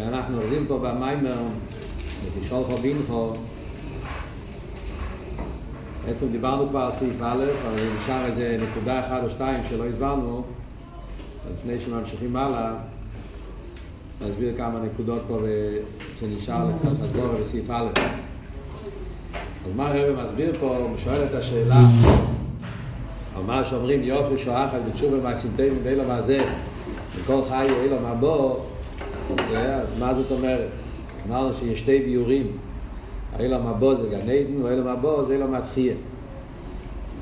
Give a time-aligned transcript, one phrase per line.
[0.00, 1.36] כי אנחנו אוחזים פה במיימר,
[2.36, 3.32] בתשאול חו בינכו.
[6.06, 10.42] בעצם דיברנו כבר על סעיף א', אבל נשאר איזה נקודה אחת או שתיים שלא הסברנו,
[11.52, 12.74] לפני שממשיכים הלאה,
[14.28, 15.38] נסביר כמה נקודות פה
[16.20, 17.88] שנשאר לקצת חסגור בסעיף א'.
[19.66, 21.80] אז מה הרב מסביר פה, הוא שואל את השאלה
[23.36, 26.38] על מה שאומרים יופי שואחת בתשובה מהסמטאים ואילו מה זה
[27.16, 28.14] וכל חי ואילו מה
[29.36, 29.42] בו
[29.98, 30.68] מה זאת אומרת?
[31.28, 32.46] אמרנו שיש שתי ביורים.
[33.38, 35.94] אילו מה בו זה גן עדן ואילו מה בו זה אילו מה תחיה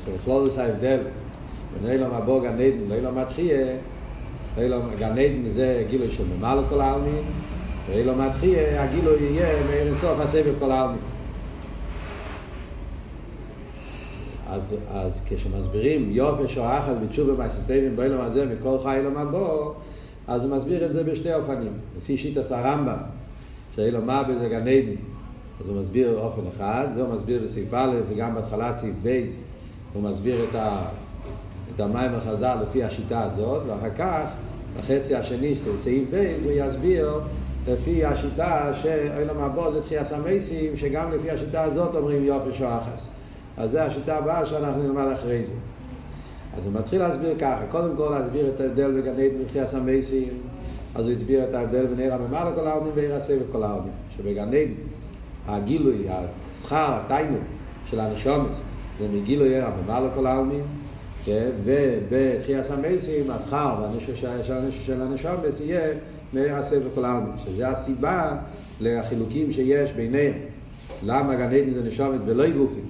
[0.00, 0.98] עכשיו בכלול זה ההבדל
[1.82, 3.76] בין אילו מה בו גן עדן ואילו מה תחיה
[4.98, 7.22] גן עדן זה גילוי של ממלא כל העלמין
[7.88, 10.98] ואילו מה תחיה הגילוי יהיה מאיר אינסוף הסבב כל העלמין.
[14.50, 19.48] אז, אז כשמסבירים יופי שואחת בתשובה מהסטייבים באילום הזה מכל חי אילום הבא
[20.28, 22.96] אז הוא מסביר את זה בשתי אופנים לפי שיטת הרמב"ם
[23.74, 24.94] שעולם הבא זה גן עדן
[25.60, 29.40] אז הוא מסביר אופן אחד זה הוא מסביר בסעיף א' וגם בהתחלת סעיף ב'
[29.92, 30.82] הוא מסביר את, ה,
[31.74, 34.24] את המאמר חז"ל לפי השיטה הזאת ואחר כך
[34.78, 37.20] בחצי השני של סעיף ב' הוא יסביר
[37.68, 42.98] לפי השיטה שעולם הבא זה תחיית המתים שגם לפי השיטה הזאת אומרים יפה שעה אחת
[43.56, 45.54] אז זו השיטה הבאה שאנחנו נלמד אחרי זה.
[46.56, 50.28] אז הוא מתחיל להסביר ככה, קודם כל להסביר את ההבדל בגן עדן ומחיה סמייסים,
[50.94, 53.92] אז הוא הסביר את ההבדל בין עיר הממלא כל העלמין ועיר הסבב כל העלמין.
[54.16, 54.72] שבגן עדן
[55.46, 57.36] הגילוי, השכר, התיינו
[57.90, 58.60] של הנשומס,
[58.98, 60.62] זה מגילוי עיר הממלא כל העלמין,
[61.64, 63.86] ובתחייה סמייסים השכר
[64.86, 65.92] של הנשומס יהיה
[66.32, 68.36] מעיר הסבב כל העלמין, שזה הסיבה
[68.80, 70.32] לחילוקים שיש ביניהם.
[71.02, 72.84] למה גן עדן זה נשומס ולא גופים?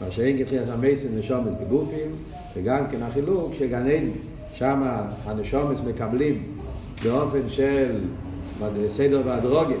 [0.00, 2.10] מה שאין כתחיית המסן נשומת בגופים,
[2.56, 4.08] וגם כן החילוק שגן עדן,
[4.54, 4.82] שם
[5.26, 6.42] הנשומס מקבלים
[7.04, 7.98] באופן של
[8.88, 9.80] סדר והדרוגים,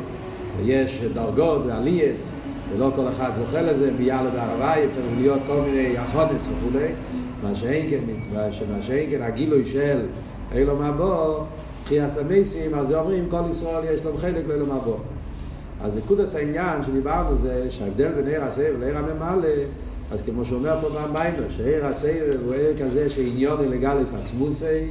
[0.56, 2.28] ויש דרגות ועלייס,
[2.72, 6.88] ולא כל אחד זוכה לזה, ביאללה בערבי, צריך להיות כל מיני החודס וכולי,
[7.42, 8.46] מה שאין כן מצווה,
[8.76, 10.00] מה שאין כן הגילוי של
[10.54, 11.44] אילו מבוא,
[11.84, 14.96] תחיית המסים, אז אומרים כל ישראל יש להם חלק לאילו מבוא.
[15.82, 19.48] אז נקודת העניין שדיברנו זה שההבדל בין עיר הסבב לעיר הממלא
[20.10, 24.86] אז כמו שאומר פה במיימר, שעיר הסבב הוא עיר כזה שעניוני לגליס עצמוסי,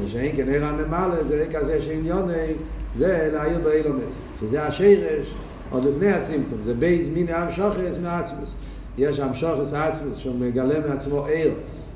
[0.00, 2.52] ושאין כן עיר הממלא זה עיר כזה שעניוני
[2.96, 5.34] זה להעיר באילומס, שזה השרש
[5.70, 8.54] עוד לפני הצמצום, זה בייז מיני המשוחס מעצמוס.
[8.98, 11.50] יש המשוחס העצמוס שהוא מגלה מעצמו עיר,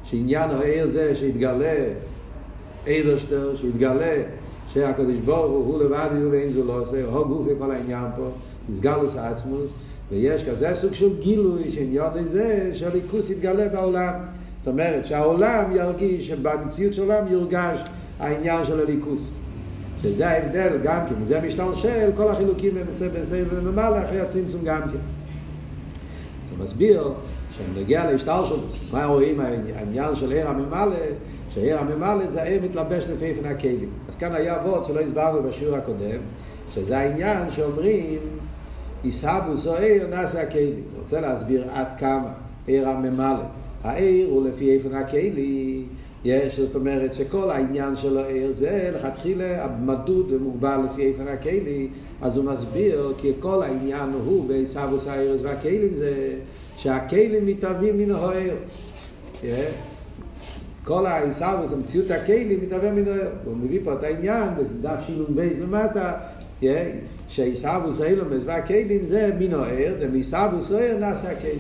[0.05, 1.75] שעניין העיר זה שהתגלה
[2.87, 4.23] אשתר, שהתגלה
[4.73, 8.29] שהקדוש ברוך הוא לבד יהיו ואין זו לא עושה, הוא גוף וכל העניין פה,
[8.69, 9.71] נסגלוס העצמוס,
[10.13, 14.15] ויש כזה סוג של גילוי שעניין זה שהליכוס יתגלה בעולם.
[14.59, 17.81] זאת אומרת שהעולם ירגיש, שבמציאות של העולם יורגש
[18.21, 19.31] העניין של הליכוס.
[20.03, 24.99] שזה ההבדל גם כן, וזה משתלשל כל החילוקים בין סבב וממלא אחרי הצמצום גם כן.
[26.51, 27.13] זה מסביר
[27.51, 30.97] כשנגיע להשתלשלות, מה רואים העניין של עיר הממלא,
[31.55, 33.89] שעיר הממלא זה העיר מתלבש לפי איפן הכלים.
[34.09, 36.21] אז כאן היה וורד שלא הסברנו בשיעור הקודם,
[36.75, 38.19] שזה העניין שאומרים
[39.05, 40.73] יסהבו זוהר נעשה הכלי.
[40.73, 42.33] אני רוצה להסביר עד כמה
[42.67, 43.45] עיר הממלא.
[43.85, 45.83] העיר הוא לפי איפן הכלי.
[46.25, 51.89] יש, זאת אומרת שכל העניין של העיר זה לכתחילה המדוד ומוגבל לפי איפן הכלי,
[52.23, 56.35] אז הוא מסביר כי כל העניין הוא בעיסאוויס הארץ והכלים זה
[56.77, 58.55] שהכלים מתהווים מן העיר.
[60.85, 63.29] כל העיסאוויס, המציאות הכלים מתהווה מן העיר.
[63.45, 66.13] הוא מביא פה את העניין, בדף שילום בייס למטה,
[67.33, 71.59] שעיסאוווס אילומס והכלים זה מן העיר, ומעיסאוווס העיר נעשה הכלים.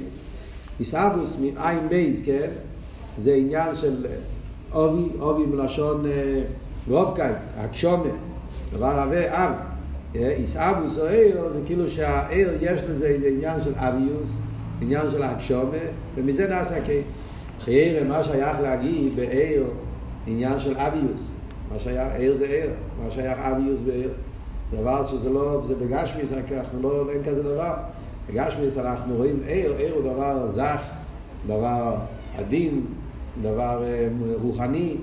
[0.78, 2.48] עיסאוווס מעין בייס, כן?
[3.18, 4.06] זה עניין של
[4.74, 6.04] אובי, אובי מלשון
[6.88, 8.10] רובקייט, הקשומה,
[8.72, 9.52] דבר רבה אב.
[10.14, 14.36] עיסאוווס העיר זה כאילו שהעיר יש לזה איזה עניין של אביוס,
[14.80, 15.76] עניין של הקשומה,
[16.14, 17.02] ומזה נעשה הכלים.
[17.60, 19.64] חיירה, מה שייך להגיד בעיר,
[20.26, 21.30] עניין של אביוס.
[21.72, 22.70] מה שייך, עיר זה עיר,
[23.04, 24.10] מה שייך אביוס בעיר.
[24.72, 27.74] דבר שזה לא, זה בגשמיס, אנחנו לא, אין כזה דבר.
[28.28, 30.90] בגשמיס אנחנו רואים עיר, עיר הוא דבר זך,
[31.46, 31.94] דבר
[32.38, 32.84] עדין,
[33.42, 33.84] דבר
[34.42, 34.96] רוחני,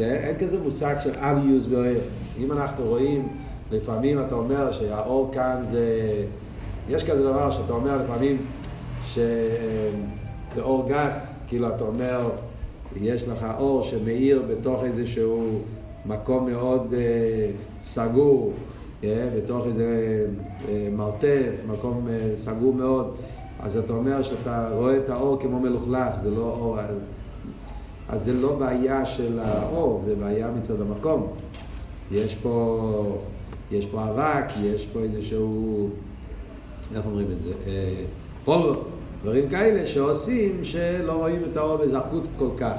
[0.00, 2.00] אין כזה מושג של אביוס בעיר.
[2.38, 3.28] אם אנחנו רואים,
[3.72, 5.86] לפעמים אתה אומר שהאור כאן זה,
[6.88, 8.36] יש כזה דבר שאתה אומר לפעמים
[9.06, 12.30] שזה אור גס, כאילו אתה אומר,
[13.00, 15.60] יש לך אור שמאיר בתוך איזשהו
[16.06, 16.94] מקום מאוד
[17.82, 18.52] סגור,
[19.04, 20.26] בתוך איזה
[20.92, 22.06] מרתף, מקום
[22.36, 23.14] סגור מאוד,
[23.60, 26.78] אז אתה אומר שאתה רואה את האור כמו מלוכלך, זה לא אור,
[28.08, 31.26] אז זה לא בעיה של האור, זה בעיה מצד המקום.
[32.12, 33.18] יש פה
[33.72, 35.88] יש פה אבק, יש פה איזשהו,
[36.94, 37.52] איך אומרים את זה,
[38.44, 38.74] פולו,
[39.22, 42.74] דברים כאלה שעושים שלא רואים את האור בזרקות כל כך.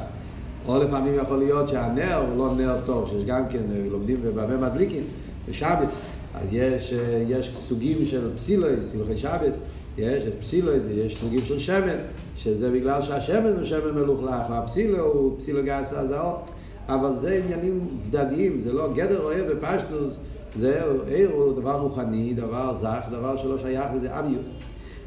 [0.67, 5.03] או לפעמים יכול להיות שהנר הוא לא נר טוב, שיש גם כן, לומדים בבמה מדליקים,
[5.49, 5.87] בשבת,
[6.35, 6.93] אז יש,
[7.27, 9.53] יש סוגים של פסילוי, סילוחי שבת,
[9.97, 11.97] יש את פסילוי, יש סוגים של שמן,
[12.35, 16.43] שזה בגלל שהשמן הוא שמן מלוכלך, והפסילו הוא פסילו גס הזהור,
[16.87, 20.15] אבל זה עניינים צדדיים, זה לא גדר רואה בפשטוס,
[20.55, 24.47] זה עיר הוא דבר רוחני, דבר זך, דבר שלא שייך וזה אביוס.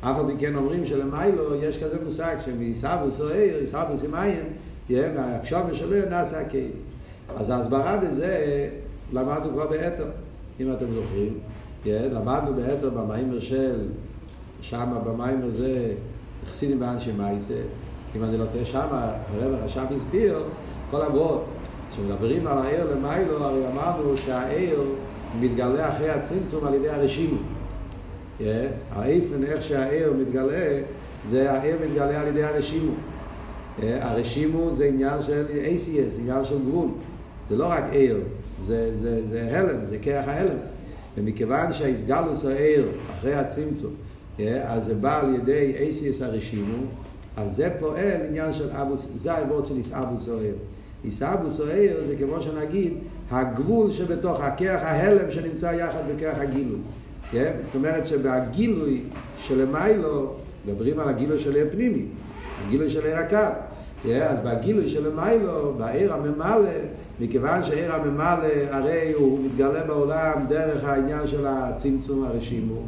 [0.01, 4.43] אף על פי כן אומרים שלמיילו יש כזה מושג שמסבוס או עיר, סבוס עם עין,
[5.15, 6.71] מהקשובה שלו נעשה הקהיל.
[7.37, 8.69] אז ההסברה בזה
[9.13, 10.07] למדנו כבר באתר,
[10.61, 11.39] אם אתם זוכרים.
[11.87, 13.89] למדנו באתר במיימר של,
[14.61, 15.95] שם במיימר זה,
[16.47, 17.55] חסידים באנשי מייסה,
[18.17, 20.43] אם אני לא טועה שם, הרב הרש"ב הסביר,
[20.91, 21.45] כל אבות,
[21.91, 24.83] כשמדברים על העיר למיילו, הרי אמרנו שהעיר
[25.41, 27.37] מתגלה אחרי הצמצום על ידי הרשימו.
[28.93, 30.81] האיפן, איך שהעיר מתגלה,
[31.29, 32.93] זה העיר מתגלה על ידי הרשימו.
[33.83, 36.89] הרשימו זה עניין של ACS, עניין של גבול.
[37.51, 38.21] זה לא רק עיר,
[38.67, 40.59] זה, זה, זה הלם, זה כרך ההלם.
[41.17, 43.93] ומכיוון שהאיסגלוס העיר אחרי הצמצום,
[44.65, 46.77] אז זה בא על ידי ACS הרשימו,
[47.37, 50.55] אז זה פועל עניין של אבוס, זה העבוד של איסאבוס או עיר.
[51.05, 52.95] איסאבוס או עיר זה כמו שנגיד
[53.31, 56.79] הגבול שבתוך הכרך ההלם שנמצא יחד בכרך הגילוי.
[57.33, 59.01] זאת אומרת שבגילוי
[59.39, 60.33] של מיילו,
[60.67, 62.05] מדברים על הגילוי של עיר פנימי,
[62.67, 63.37] הגילוי של עיר הקו.
[64.23, 66.71] אז בגילוי של מיילו, בעיר הממלא,
[67.21, 72.83] מכיוון שעיר הממלא הרי הוא מתגלה בעולם דרך העניין של הצמצום הרשימו,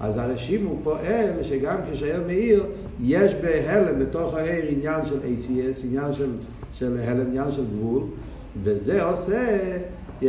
[0.00, 2.64] אז הרשימו פועל שגם כשעיר מאיר,
[3.00, 6.30] יש בהלם בתוך העיר עניין של ACS, עניין של,
[6.74, 8.02] של הלם, עניין של גבול,
[8.62, 9.58] וזה עושה,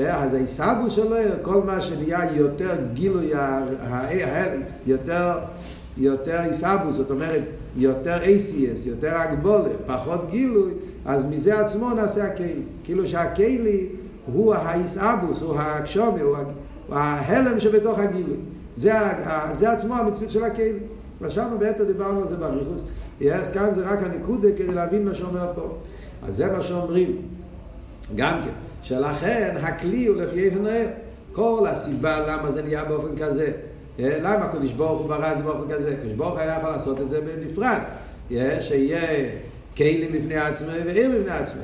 [0.08, 3.32] אז העיסבוס שלו, כל מה שנהיה יותר גילוי,
[4.88, 5.40] יותר,
[5.98, 7.42] יותר עיסבוס, זאת אומרת,
[7.78, 10.72] יותר ACS, יותר הגבולה, פחות גילוי,
[11.06, 12.62] אז מזה עצמו נעשה הכלי.
[12.84, 13.88] כאילו שהכלי
[14.26, 16.38] הוא האיסאבוס, הוא הקשומי, הוא
[16.90, 18.38] ההלם שבתוך הגילוי.
[18.76, 18.94] זה,
[19.54, 20.74] זה עצמו המציאות של הכלי.
[21.22, 22.84] ושם בעצם דיברנו על זה בריחוס.
[23.32, 25.78] אז כאן זה רק הנקודה כדי להבין מה שאומר פה.
[26.28, 27.18] אז זה מה שאומרים.
[28.16, 28.50] גם כן,
[28.84, 30.86] שלכן הכלי הוא לפי איפה נראה.
[31.34, 33.52] כל הסיבה למה זה נהיה באופן כזה.
[34.00, 35.92] למה הקדוש ברוך הוא ברא את זה באופן כזה?
[35.92, 37.80] הקדוש ברוך היה יכול לעשות את זה בנפרד.
[38.62, 39.30] שיהיה
[39.78, 41.62] כלים לפני עצמם ועיר לפני עצמם.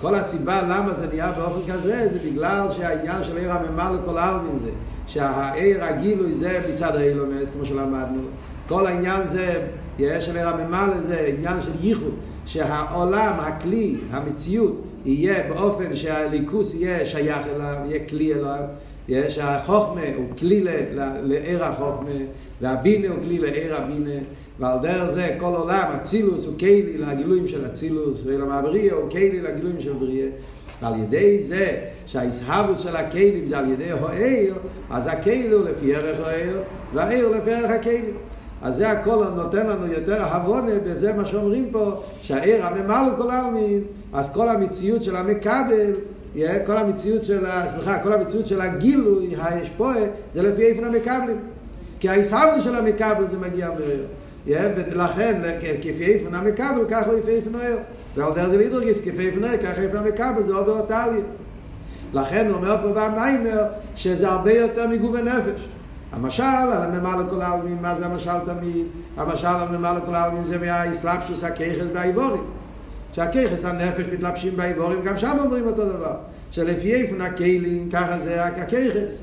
[0.00, 4.58] כל הסיבה למה זה נהיה באופן כזה זה בגלל שהעניין של עיר הממלא לכל העלמין
[4.58, 4.70] זה
[5.06, 8.20] שהעיר הגילוי זה מצד האילומס כמו שלמדנו.
[8.68, 9.62] כל העניין זה
[9.98, 12.14] של עיר הממלא זה עניין של ייחוד
[12.46, 18.60] שהעולם, הכלי, המציאות יהיה באופן שהליכוס יהיה שייך אליו, יהיה כלי אליו.
[19.08, 20.64] יש החוכמה הוא כלי
[21.22, 22.10] לעיר החוכמה
[22.60, 24.20] והבינה הוא כלי לעיר הבינה
[24.60, 29.80] ועל דרך זה כל עולם אצילוס הוא כלי לגילויים של אצילוס ולמעבריה הוא כלי לגילויים
[29.80, 30.26] של בריה
[30.82, 31.76] ועל ידי זה
[32.06, 34.54] שההסהבות של הכלים זה על ידי העיר
[34.90, 36.62] אז הכלי הוא לפי ערך העיר
[36.94, 38.02] והעיר לפי ערך הכלי
[38.62, 43.82] אז זה הכל נותן לנו יותר הבונה בזה מה שאומרים פה שהעיר הממלא כל העלמין
[44.12, 45.92] אז כל המציאות של המקבל
[46.66, 47.44] כל המציאות של,
[47.74, 50.00] סליחה, כל המציאות של הגילוי, הישפועה,
[50.32, 51.38] זה לפי איפן המקבלים.
[52.00, 54.04] כי ההסהבו של המקבל זה מגיע מהר.
[54.46, 55.40] ולכן,
[55.80, 57.76] כפי איפן המקבל, ככה לפי איפן הער.
[58.16, 61.20] ועל דרך לידרגיס, כפי איפן הער, ככה איפן המקבל, זה עובר אותלי.
[62.14, 63.64] לכן הוא אומר פה במיימר,
[63.96, 65.68] שזה הרבה יותר מגוף הנפש.
[66.12, 68.86] המשל על הממלא כל העלמין, מה זה המשל תמיד?
[69.16, 72.44] המשל על הממלא כל העלמין זה מהאסלאפשוס הכיחס באיבורים.
[73.12, 76.14] שהכיחס הנפש מתלבשים באיבורים, גם שם אומרים אותו דבר.
[76.50, 79.14] שלפי איפן הכלים, ככה זה הכיחס.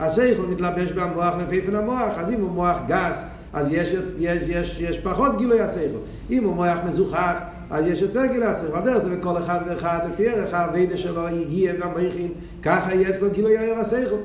[0.00, 4.80] השכל מתלבש במוח לפי איפן המוח, אז אם הוא מוח גס, אז יש, יש, יש,
[4.80, 5.98] יש פחות גילוי השכל.
[6.30, 7.34] אם הוא מוח מזוכח,
[7.70, 8.76] אז יש יותר גילוי השכל.
[8.76, 13.58] הדרך זה בכל אחד ואחד, לפי ערך הווידה שלו הגיע והמריחים, ככה יש לו גילוי
[13.58, 14.16] הער השכל.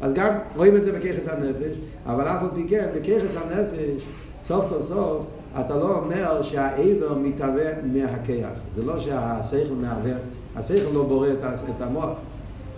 [0.00, 4.02] אז גם רואים את זה בכיחס הנפש, אבל אף עוד מכן, בכיחס הנפש,
[4.46, 5.26] סוף כל סוף,
[5.60, 8.48] אתה לא אומר שהעבר מתהווה מהכיח.
[8.74, 10.12] זה לא שהשכל מהווה,
[10.56, 12.10] השכל לא בורא את המוח.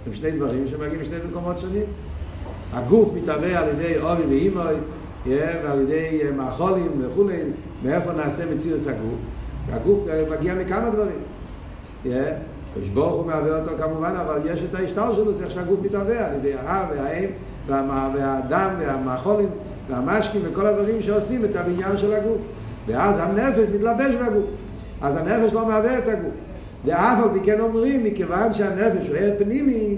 [0.07, 1.85] הם שני דברים שמגיעים משני מקומות שונים.
[2.73, 4.75] הגוף מתהווה על ידי אובי ואימוי,
[5.27, 7.37] ועל ידי מאכולים וכולי,
[7.85, 9.19] מאיפה נעשה מציאוס הגוף.
[9.73, 11.19] הגוף מגיע מכמה דברים.
[12.75, 16.27] קדוש ברוך הוא מהווה אותו כמובן, אבל יש את ההשתל שלו, זה איך שהגוף מתהווה,
[16.27, 17.29] על ידי האב והאם
[17.69, 19.49] והדם והמאכולים
[19.89, 22.39] והמשקים וכל הדברים שעושים את הבניין של הגוף.
[22.87, 24.45] ואז הנפש מתלבש בגוף.
[25.01, 26.33] אז הנפש לא מהווה את הגוף.
[26.85, 29.97] ואף על פי כן אומרים, מכיוון שהנפש הוא ער פנימי,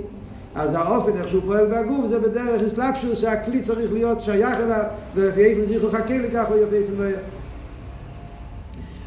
[0.54, 4.82] אז האופן איך שהוא פועל בגוף זה בדרך אסלאפשוס שהכלי צריך להיות שייך אליו
[5.14, 7.18] ולפי איפה זיכו חכה לכך או יפה איפה לא יהיה.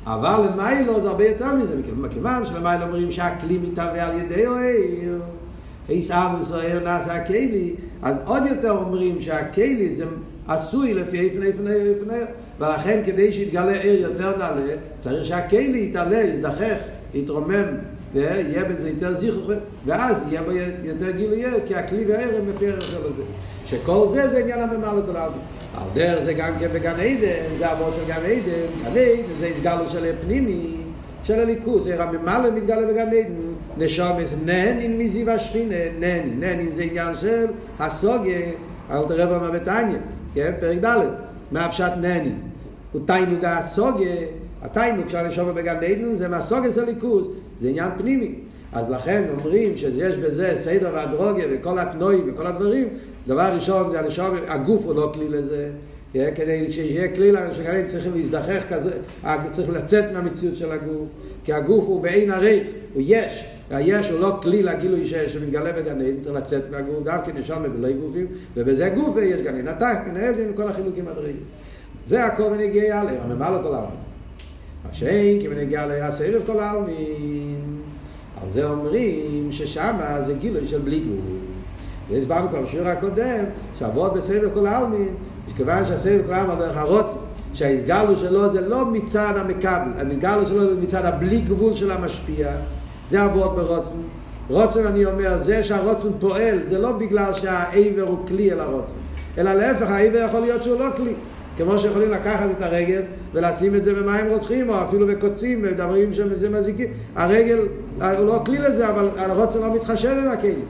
[0.06, 5.20] אבל למיילו זה הרבה יותר מזה מכיוון שלמיילו אומרים שהכלי מתהווה על ידי אוהר
[5.90, 10.06] איס אבוס אוהר נעשה הכלי אז עוד יותר אומרים שהכלי זה
[10.48, 12.14] עשוי לפי איפה איפה איפה
[12.60, 16.78] ולכן כדי שיתגלה עיר יותר נעלה צריך שהכלי יתעלה, יזדחך,
[17.14, 17.66] יתרומם
[18.14, 19.52] ויהיה בזה יותר זיכוך
[19.86, 20.52] ואז יהיה בו
[20.84, 23.24] יותר גילוי כי הכלי הם לפי ערך לזה
[23.66, 25.40] שכל זה זה עניין הממלא תולעלמין
[25.78, 28.42] על דרך זה גם כן בגן עדן, זה אבות של גן עדן,
[28.84, 30.78] גן עדן זה הסגלו של הפנימי,
[31.24, 33.34] של הליכוס, עיר הממלא מתגלה בגן עדן,
[33.78, 37.46] נשומס נהנין מזיו השכינה, נהנין, נהנין זה עניין של
[37.80, 38.40] הסוגיה,
[38.92, 39.98] אל תראה במבטניה,
[40.36, 41.08] כן, פרק ד',
[41.52, 42.40] מה הפשט נהנין,
[42.92, 44.16] הוא תיינוג הסוגיה,
[44.62, 47.28] התיינוג של הנשומס בגן עדן זה מהסוגיה של הליכוס,
[47.60, 48.36] זה עניין פנימי,
[48.74, 52.88] אז לכן אומרים שיש בזה סדר והדרוגיה וכל התנועים וכל הדברים
[53.28, 55.70] דבר ראשון זה הנשום, הגוף הוא לא כלי לזה,
[56.14, 58.92] כדי שיהיה כלי שכאלה צריכים להזדחך כזה,
[59.52, 61.08] צריך לצאת מהמציאות של הגוף,
[61.44, 66.20] כי הגוף הוא בעין עריך, הוא יש, והיש הוא לא כלי לגילוי שמתגלה בגן עדן,
[66.20, 70.34] צריך לצאת מהגוף, גם כי נשום בלי גופים, ובזה גוף יש גן עדן, אתה כנהל
[70.40, 71.44] עם כל החילוקים הדרגים.
[72.08, 74.07] זה הכל בנגיע עליה, הממה לא כל העלמין.
[74.86, 77.62] מה שאין, כי בנגיע עליה סבב כל העלמין.
[78.44, 81.26] על זה אומרים ששמה זה גילוי של בלי גוף.
[82.12, 83.44] והסברנו כבר בשיעור הקודם,
[83.80, 85.14] שעבוד בסבב כל העלמין,
[85.50, 87.18] שכיוון שהסבב כל העלמין דרך הרוצן,
[87.54, 92.52] שההסגלו שלו זה לא מצד המקבל, המסגלו שלו זה מצד הבלי גבול של המשפיע,
[93.10, 93.96] זה עבוד ברוצן.
[94.50, 98.94] רוצן אני אומר, זה שהרוצן פועל, זה לא בגלל שהעבר הוא כלי אל הרוצן,
[99.38, 101.14] אלא להפך, העבר יכול להיות שהוא לא כלי.
[101.58, 103.02] כמו שיכולים לקחת את הרגל
[103.34, 106.88] ולשים את זה במים רותחים, או אפילו בקוצים, ודברים שזה מזיקים.
[107.16, 107.60] הרגל,
[108.02, 110.66] הוא לא כלי לזה, אבל הרוצן לא מתחשב עם הכלים.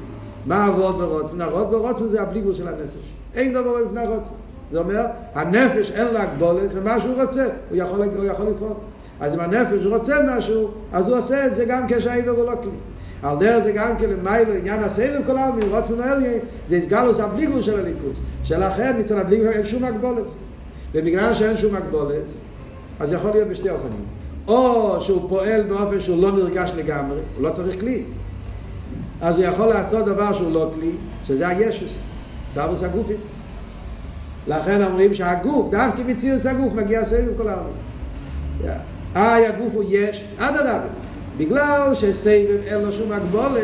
[0.46, 1.42] מה עבוד ברוצן?
[1.42, 3.14] עבוד ברוצן זה הבליגול של הנפש.
[3.36, 4.30] אין דבר בפני הרוצן.
[4.72, 8.74] זה אומר, הנפש אין לה גבולת, ומה שהוא רוצה, הוא יכול, הוא יכול לפעול.
[9.20, 12.72] אז אם הנפש רוצה משהו, אז הוא עושה את זה גם כשהעבר הוא לא כלי.
[13.24, 17.62] על דרך זה גם כן למיילו, עניין הסבב כל העלמין, רוצן האליה, זה הסגלוס הבליגול
[17.62, 18.18] של הליכוס.
[18.44, 20.24] שלכן מצד הבליגול אין שום הגבולת.
[20.94, 22.26] ובגלל שאין שום הגבולת,
[23.00, 24.06] אז יכול להיות בשתי אופנים.
[24.48, 28.04] או שהוא פועל באופן שהוא לא נרגש לגמרי, הוא לא צריך כלי.
[29.22, 30.92] אז הוא יכול לעשות דבר שהוא לא כלי,
[31.28, 32.00] שזה הישוס,
[32.54, 33.18] סבוס הגופים.
[34.48, 37.70] לכן אומרים שהגוף, דווקא מציאוס הגוף מגיע סבב כל העולם.
[39.16, 40.88] איי, הגוף הוא יש, עד הרבה.
[41.38, 43.62] בגלל שסבב אין לו שום הגבולת,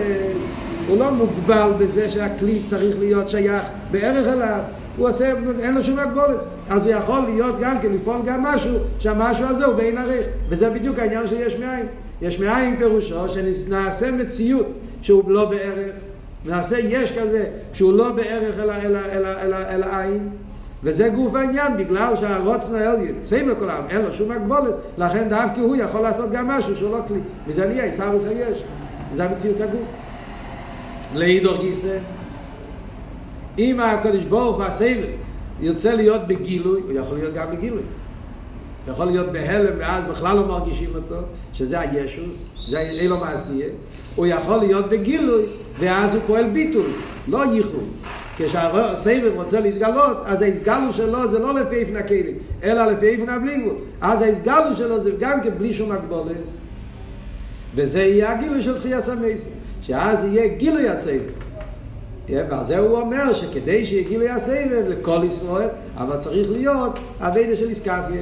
[0.87, 4.59] הוא לא מוגבל בזה שהכלי צריך להיות שייך בערך אליו,
[4.97, 6.45] הוא עושה, אין לו שום הגבולת.
[6.73, 10.25] אז הוא יכול להיות גם כן, לפעול גם משהו, שהמשהו הזה הוא בין עריך.
[10.49, 11.85] וזה בדיוק העניין שיש מאין.
[12.21, 14.67] יש מאין פירושו שנעשה מציאות
[15.01, 15.91] שהוא לא בערך,
[16.45, 20.29] נעשה יש כזה שהוא לא בערך אלא, אלא, אלא, אלא, אלא עין,
[20.83, 25.59] וזה גוף העניין, בגלל שהרוצן העליון, סייב כל העם, אין לו שום הגבולת, לכן דווקא
[25.59, 27.19] הוא יכול לעשות גם משהו שהוא לא כלי.
[27.47, 28.63] וזה נהיה, עיסאוויס היש.
[29.13, 29.81] זה המציאות הגוף.
[31.15, 31.97] לאידור גיסא,
[33.57, 35.05] אם הקדוש ברוך הוא הסייב
[35.63, 37.81] ירצה להיות בגילוי, הוא יכול להיות גם בגילוי.
[38.87, 41.15] יכול להיות בהלם ואז בכלל לא מרגישים אותו,
[41.53, 43.67] שזה הישוס, זה אילו מעשייה.
[44.15, 45.43] הוא יכול להיות בגילוי,
[45.79, 46.85] ואז הוא פועל ביטול,
[47.27, 47.87] לא ייחוד.
[48.37, 53.75] כשהסבב רוצה להתגלות, אז ההסגלו שלו זה לא לפי איפן הכלים, אלא לפי איפן הבליגבול.
[54.01, 56.57] אז ההסגלו שלו זה גם כן בלי שום הגבולס.
[57.75, 59.49] וזה יהיה הגילוי של תחייה סמייסי,
[59.81, 61.42] שאז יהיה גילוי הסבב.
[62.29, 67.69] ועל זה הוא אומר שכדי שיהיה גילוי הסבב לכל ישראל, אבל צריך להיות הווידה של
[67.69, 68.21] איסקפיה.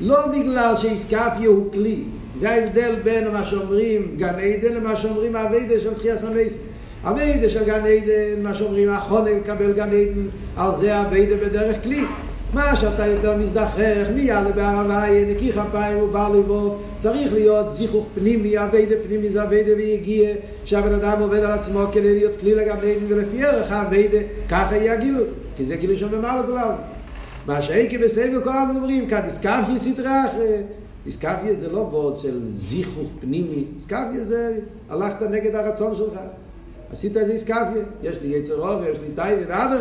[0.00, 2.02] לא בגלל שאיסקפיה הוא כלי,
[2.40, 6.58] זה ההבדל בין מה שאומרים גן עדן למה שאומרים הווידה של תחייה סמייסי.
[7.04, 12.04] הווידה של גן עדן, מה שאומרים החונה לקבל גן עדן, על זה הווידה בדרך כלי.
[12.54, 18.58] מה שאתה יותר מזדחך, מי יעלה בערבי, נקי כפיים ובר לבוב, צריך להיות זיכוך פנימי,
[18.58, 20.34] הווידה פנימי זה הווידה ויגיע,
[20.64, 25.26] שהבן אדם עובד על עצמו כדי להיות כלי לגבי ולפי ערך הווידה, ככה יהיה הגילוי,
[25.56, 26.72] כי זה גילוי שם במעלה כולם.
[27.46, 30.64] מה שהייתי בסבב העם אומרים, כאן איסקפיה סדרה אחרת.
[31.06, 36.18] איסקפיה זה לא וורד של זיכוך פנימי, איסקפיה זה הלכת נגד הרצון שלך.
[36.92, 39.72] עשית איזה איסקפיה, יש לי יצר אובר, יש לי טייבה, ועד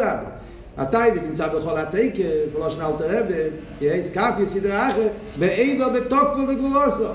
[0.77, 0.89] הרבה.
[0.89, 3.36] הטייבה נמצא בכל התקף, ולא שנה אל תרבה,
[3.82, 7.08] יהיה איסקפיה סדרה אחרת, ואידו בתוקפו בגבורוסו.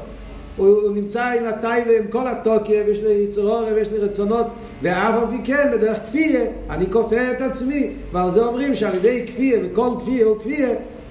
[0.56, 4.46] הוא נמצא עם הטייבה, עם כל התוקף, יש לי יצר אובר, ויש לי רצונות,
[4.82, 9.26] ואף על פי כן, בדרך כפייה, אני כופה את עצמי, ועל זה אומרים שעל ידי
[9.26, 10.70] כפייה, וכל כפייה הוא כפייה,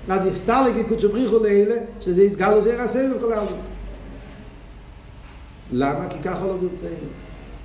[0.10, 3.54] אז יסתלק יקודשו בריחו לאלה, שזה יסגל לזה ירסה בכל העולם.
[5.72, 6.08] למה?
[6.10, 7.10] כי ככה לא ברצינו.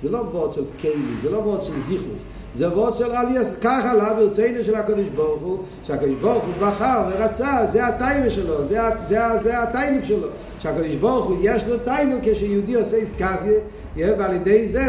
[0.03, 2.34] זה לא וורד של קיילי, זה לא וורד של זיכרוס.
[2.55, 7.01] זה וורד של עליאס, ככה לה ברצינו של הקדוש ברוך הוא, שהקדוש ברוך הוא בחר
[7.09, 10.27] ורצה, זה הטיימה שלו, זה, זה, זה הטייניק שלו.
[10.59, 13.59] שהקדוש ברוך הוא יש לו טייניק כשיהודי עושה איסקפיה,
[13.95, 14.85] ועל ידי זה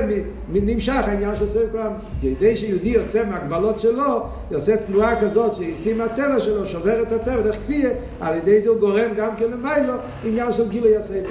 [0.52, 1.92] נמשך העניין של סבב כולם.
[2.22, 7.56] כדי שיהודי יוצא מהגבלות שלו, יעשה תנועה כזאת שיוציא מהטבע שלו, שובר את הטבע, דרך
[7.56, 9.94] כפייה, על ידי זה הוא גורם גם כן למיילו,
[10.24, 11.24] עניין של גילוי הסבב.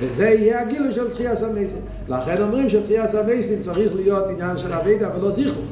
[0.00, 1.80] וזה יהיה הגילוי של תחייה סמייסים.
[2.08, 5.62] לכן אומרים שתחייה סמייסים צריך להיות עניין של אבידה ולא זיכרו.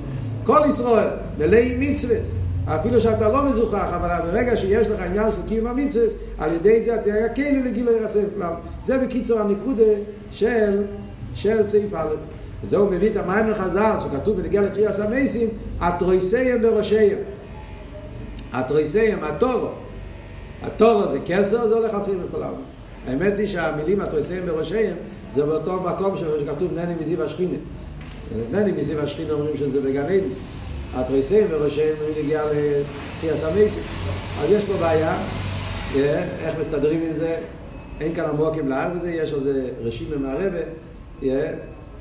[0.45, 2.17] כל ישראל, מלאי מצווה,
[2.67, 6.07] אפילו שאתה לא מזוכח, אבל ברגע שיש לך עניין של קיום המצווה,
[6.39, 8.53] על ידי זה אתה יהיה כאילו לגילוי הסבב כלל.
[8.87, 9.83] זה בקיצור הנקודה
[10.31, 10.83] של,
[11.35, 12.07] של סעיף א'.
[12.65, 15.49] וזהו מביא את המים לחז"ל, שכתוב בנגיע לתחייה סמייסים,
[15.81, 17.19] התרויסיים בראשיהם.
[18.53, 19.69] התרויסיים, התורו.
[20.63, 22.53] התורו זה כסר, זה הולך על סבב כלל.
[23.07, 24.97] האמת היא שהמילים התריסאים בראשיהם
[25.35, 27.57] זה באותו מקום שכתוב נני מזיו השכינה.
[28.51, 30.25] נני מזיו השכינה אומרים שזה בגן עדן.
[30.95, 33.83] התריסאים בראשיהם הוא נגיע לתחייה סמייסים.
[34.41, 35.17] אז יש פה בעיה,
[36.45, 37.37] איך מסתדרים עם זה?
[38.01, 40.59] אין כאן עמוקים להר בזה, יש על זה רשימה מהרבה,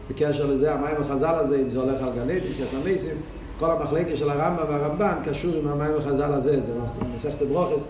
[0.10, 3.18] בקשר לזה, המים החז"ל הזה, אם זה הולך על גן עדן, תחייה סמייסים,
[3.60, 6.72] כל המחלקה של הרמב"ם והרמב"ן קשור עם המים החז"ל הזה, זה
[7.18, 7.86] מסכת ברוכס,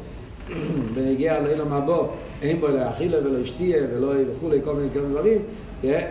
[0.93, 1.97] בנגיע לאילום הבא,
[2.41, 5.41] אין בו לא אכילה ולא אשתיה ולא וכולי, כל מיני כאלה דברים,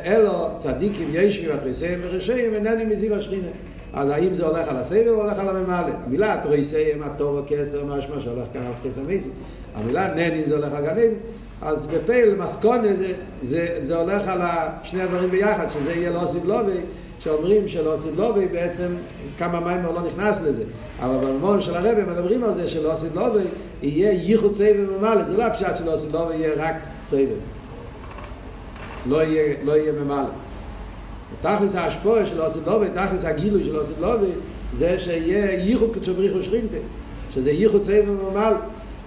[0.05, 3.49] אלו צדיקים ישבי ותריסאים ורשעים אינני מזיו השכינה.
[3.93, 5.95] אז האם זה הולך על הסבב או הולך על הממלא?
[6.07, 9.31] המילה תריסאים, התור, כסר, משמע שהולך כאן על תחיס המסים.
[9.75, 11.15] המילה נני זה הולך על גנן,
[11.63, 13.13] אז בפייל מסקונה זה,
[13.45, 14.41] זה, זה הולך על
[14.83, 16.81] שני הדברים ביחד, שזה יהיה לא עושים לובי,
[17.21, 18.89] שאומרים שלא עושים לובי בעצם
[19.39, 20.63] כמה מים לא נכנס לזה.
[21.01, 23.45] אבל בממון של הרבי מדברים על זה שלא עושים לובי
[23.85, 26.75] יהיה ייחוד סבב ממלא, זה לא הפשט שלא עושים לובי יהיה רק
[27.05, 27.29] סבב.
[29.07, 30.29] לא יהיה, לא יהיה ממלא.
[31.43, 34.31] תכלס ההשפועה של עושים לובי, תכלס הגילוי של עושים לובי,
[34.73, 36.77] זה שיהיה ייחוד כתשובריך ושכינתה,
[37.35, 38.57] שזה ייחוד סבב ממלא.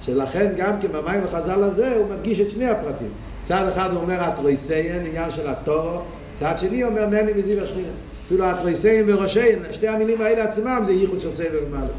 [0.05, 3.09] שלכן גם כן במים החז"ל הזה הוא מדגיש את שני הפרטים.
[3.43, 6.01] צד אחד הוא אומר התרויסיין, עניין של התורו,
[6.35, 7.87] צד שני אומר נני מזיו השכינה.
[8.25, 11.93] אפילו התרויסיין וראשיין, שתי המילים האלה עצמם זה ייחוד של סבב ממלא.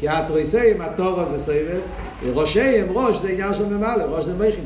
[0.00, 1.80] כי התרויסיין, התורו זה סבב,
[2.22, 4.64] וראשיין, ראש זה עניין של ממלא, ראש זה מכין.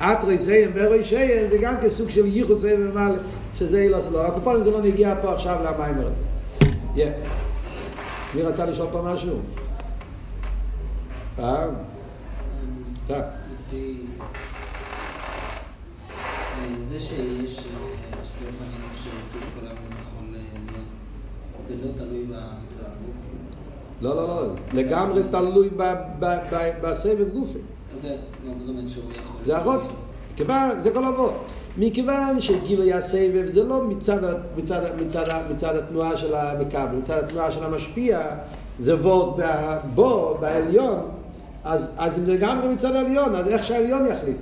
[0.00, 3.14] התרויסיין וראשיין זה גם כסוג של ייחוד סבב ממלא,
[3.58, 4.22] שזה לא סלו.
[4.22, 6.20] הקופונים זה לא נגיע פה עכשיו למיימר הזה.
[6.96, 7.28] Yeah.
[8.34, 9.38] מי רצה לשאול פה משהו?
[11.38, 11.66] אה?
[16.88, 17.56] זה שיש
[18.24, 20.84] שתי אופנים שעושים כל היום להיות,
[21.66, 22.69] זה לא תלוי הגוף?
[24.00, 24.52] לא, לא, לא.
[24.74, 25.68] לגמרי תלוי
[26.82, 27.58] בסבב גופי.
[27.94, 28.06] אז
[28.44, 29.04] מה זאת אומרת שהוא
[29.44, 29.80] יכול...
[29.82, 29.92] זה.
[30.36, 31.34] כיוון, זה כל אבות.
[31.78, 37.64] מכיוון שגילוי הסבב זה לא מצד, מצד, מצד, מצד התנועה של המקבל, מצד התנועה של
[37.64, 38.20] המשפיע,
[38.78, 39.40] זה וורד
[39.94, 40.98] בו, בעליון,
[41.64, 44.36] אז, אז אם זה גם מצד העליון, אז איך שהעליון יחליט?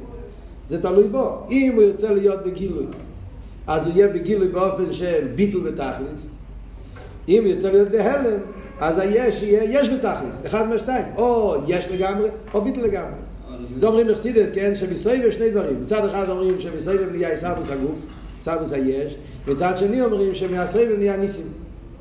[0.68, 1.46] זה תלוי בו.
[1.50, 2.86] אם הוא ירצה להיות בגילוי,
[3.66, 6.26] אז הוא יהיה בגילוי באופן של ביטול בתכלס.
[7.28, 8.40] אם הוא ירצה להיות בהלם,
[8.80, 11.04] אז היש יש בתכלס, אחד מהשתיים.
[11.16, 13.18] או יש לגמרי, או ביטול לגמרי.
[13.76, 15.82] זה אומרים מחסידס, כן, שמסייב שני דברים.
[15.82, 17.98] מצד אחד אומרים שמסייב נהיה סבוס הגוף,
[18.44, 19.16] סבוס היש,
[19.48, 21.46] מצד שני אומרים שמהסייב נהיה ניסים.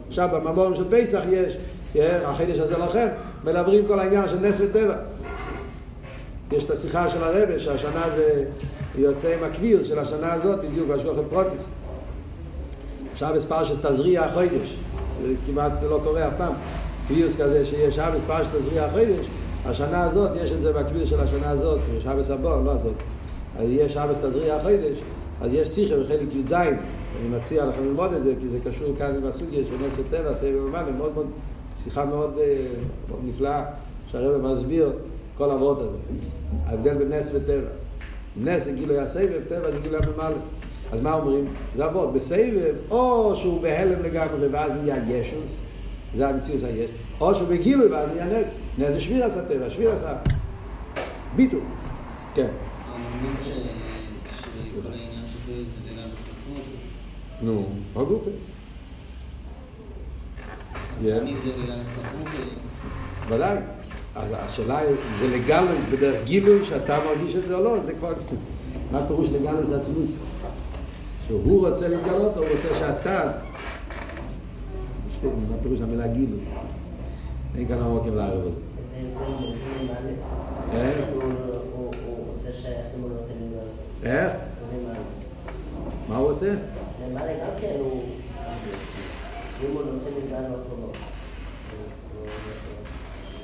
[0.09, 1.57] עכשיו בממורים של פסח יש,
[1.93, 3.07] כן, החידש הזה לכם,
[3.43, 4.95] מדברים כל העניין של נס וטבע.
[6.51, 8.45] יש את השיחה של הרבה, שהשנה זה
[8.97, 11.63] יוצא עם הקביל של השנה הזאת, בדיוק, בשלוחת פרוטיס.
[13.13, 14.77] עכשיו פרשס תזריע החודש,
[15.21, 16.53] זה כמעט לא קורה אף פעם.
[17.07, 19.27] קביוס כזה שיש שבס פרשס תזריע החודש,
[19.65, 22.95] השנה הזאת, יש את זה בקביל של השנה הזאת, שבס הבא, לא הזאת.
[23.57, 24.97] אז יש שבס תזריע החודש,
[25.41, 29.15] אז יש שיחה בחלק י"ז, אני מציע לכם ללמוד את זה, כי זה קשור כאן
[29.15, 31.27] עם הסוגיה של נס וטבע, סבב ומאנה, מאוד מאוד,
[31.83, 32.39] שיחה מאוד,
[33.09, 33.63] מאוד נפלאה,
[34.11, 34.91] שהרבא מסביר
[35.37, 36.19] כל העבוד הזה.
[36.65, 37.69] ההבדל בין נס וטבע.
[38.37, 40.37] נס זה גילוי הסבב, טבע זה גילוי הממלא.
[40.91, 41.45] אז מה אומרים?
[41.75, 42.13] זה עבוד.
[42.13, 45.59] בסבב, או שהוא בהלם לגמרי ואז נהיה ישוס,
[46.13, 48.57] זה המציאות היש, או שהוא בגילוי ואז נהיה נס.
[48.77, 50.15] נס זה שביר עשה טבע, שביר עשה
[51.35, 51.61] ביטול.
[52.33, 52.47] כן.
[57.41, 58.29] נו, מה גופה?
[61.01, 62.31] מי זה לגמרי סרטרוס?
[63.27, 63.57] ודאי.
[64.15, 68.13] אז השאלה היא, זה לגלוס בדרך גילוי שאתה מרגיש את זה או לא, זה כבר...
[68.91, 70.15] מה פירוש לגלוס עצמוס?
[71.27, 73.31] שהוא רוצה להתגלות הוא רוצה שאתה...
[75.03, 76.39] זה שתי, מה פירוש המילה גילוי?
[77.57, 78.49] אין כאן עמוקים לערב הזה.
[80.73, 80.97] איך?
[84.03, 84.31] איך?
[86.09, 86.53] מה הוא עושה?
[87.07, 88.03] למעלה גם כן הוא...
[89.63, 90.41] אם הוא רוצה מגדל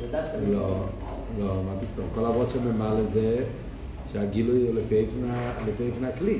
[0.01, 0.37] לא דווקא...
[0.47, 0.85] לא,
[1.39, 2.07] לא, מה פתאום.
[2.15, 3.43] כל אבות שממלא זה
[4.13, 6.39] שהגילוי הוא לפי איפן הכלי.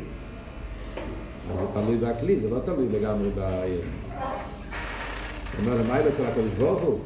[1.52, 3.40] אז זה תלוי בכלי, זה לא תלוי לגמרי ב...
[5.58, 7.00] הוא אומר, למה אצל הקדוש ברוך הוא?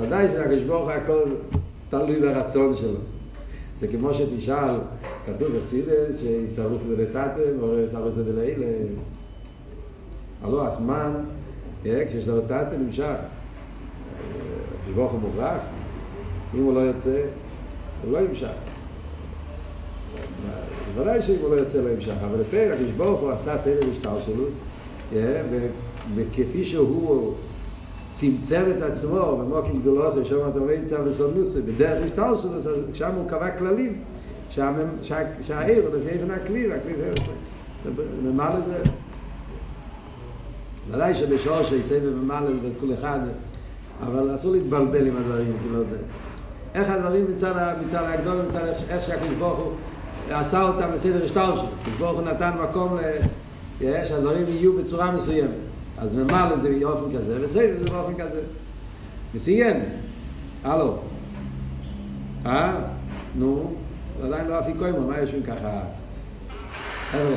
[0.00, 1.24] ודאי שהקדוש ברוך הוא הכל
[1.90, 2.98] תלוי ברצון שלו.
[3.76, 4.74] זה כמו שתשאל,
[5.26, 8.66] כתוב בחסידס, שיסרוס לטאטם, או יסרוס לאלה.
[10.42, 11.12] הלא, הזמן,
[11.86, 12.02] אה,
[12.48, 13.04] טאטם נמשך.
[14.80, 15.62] הקדוש ברוך הוא מוכרח,
[16.54, 17.22] אם הוא לא יוצא,
[18.04, 18.69] הוא לא ימשך.
[20.94, 24.54] בוודאי שאם הוא לא יוצא לא ימשך, אבל לפעמים הקדוש ברוך הוא עשה סדר השתלשלוס,
[25.16, 25.66] אה, ו-
[26.14, 27.34] וכפי שהוא
[28.12, 33.28] צמצם את עצמו במוקים גדולוסי, שם אתה רואה צו וסונוסי, בדרך השתלשלוס, אז שם הוא
[33.28, 33.98] קבע כללים,
[34.50, 36.92] שהעיר הוא לפי איפן הכלי, והכלי
[38.22, 38.78] ממלא זה.
[40.90, 43.20] ודאי שבשור שיסבב ממלא וכל אחד,
[44.06, 45.82] אבל אסור להתבלבל עם הדברים, כאילו,
[46.74, 48.04] איך הדברים מצד, ה- מצד
[48.88, 49.72] איך שהקדוש ברוך הוא
[50.30, 51.24] עשה אותם בסדר.
[51.24, 51.60] הקדוש
[51.98, 53.00] ברוך הוא נתן מקום ל...
[53.80, 55.50] שהדברים יהיו בצורה מסוימת.
[55.98, 58.40] אז ממלא זה באופן כזה, וסדר זה באופן כזה.
[59.34, 59.76] וסיים.
[60.64, 60.98] הלו.
[62.46, 62.74] אה?
[63.38, 63.74] נו,
[64.24, 65.80] עדיין לא אפיקוימו, מה יושבים ככה?
[67.10, 67.36] חבר'ה.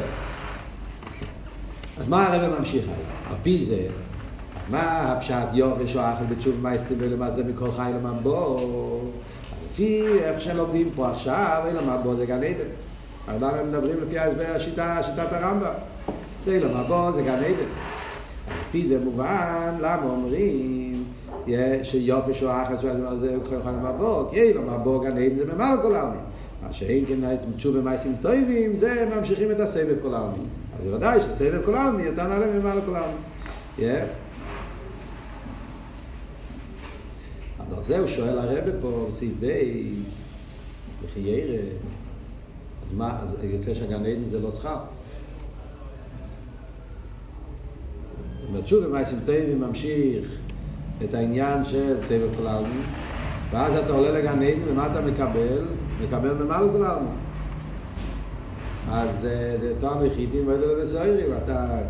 [1.97, 2.97] אז מה הרב ממשיך היום?
[3.29, 3.87] על פי זה,
[4.69, 9.01] מה הפשט יופש או אחת בתשוב מייסטים ולמעשה מכל חי למבוא?
[9.73, 12.65] לפי איך שלומדים פה עכשיו, אין למבוא זה גן עדן.
[13.27, 15.73] הם מדברים לפי ההסבר השיטה, שיטת הרמב"ם.
[16.45, 17.69] זה למבוא זה גן עדן.
[18.69, 21.03] לפי זה מובן, למה אומרים
[21.83, 22.79] שיופש או אחת
[23.19, 24.31] זה כל חי למבוא?
[24.31, 26.23] כי אין למבוא גן עדן זה ממלא כל העלמין.
[26.63, 27.19] מה שאין כן
[27.55, 30.47] תשובה מייסים טובים, זה ממשיכים את הסבב כל העלמין.
[30.79, 33.17] אז בוודאי שסבב כל העלמין יותר נעלה ממלא כל העלמין.
[33.79, 33.81] Yeah.
[37.59, 40.21] אז על זה הוא שואל הרבה פה בסעיף בייס,
[41.03, 41.61] וכי ירא,
[42.85, 44.77] אז מה, אז יוצא שהגן עדן זה לא שכר.
[48.39, 50.25] זאת אומרת, שוב במעשים טובים ממשיך
[51.03, 52.81] את העניין של סבב כל העלמין,
[53.51, 55.65] ואז אתה עולה לגן עדן, ומה אתה מקבל?
[56.03, 57.15] מקבל ממלא כל העלמין.
[58.91, 61.81] אז אה, תואר נחיתים ואלה לבסוירים, אתה,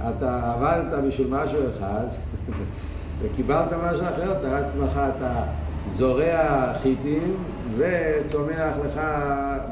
[0.00, 2.06] אתה עבדת בשביל משהו אחד
[3.22, 5.42] וקיבלת משהו אחר, אתה עצמך, אתה
[5.88, 7.36] זורע חיטים
[7.76, 9.00] וצומח לך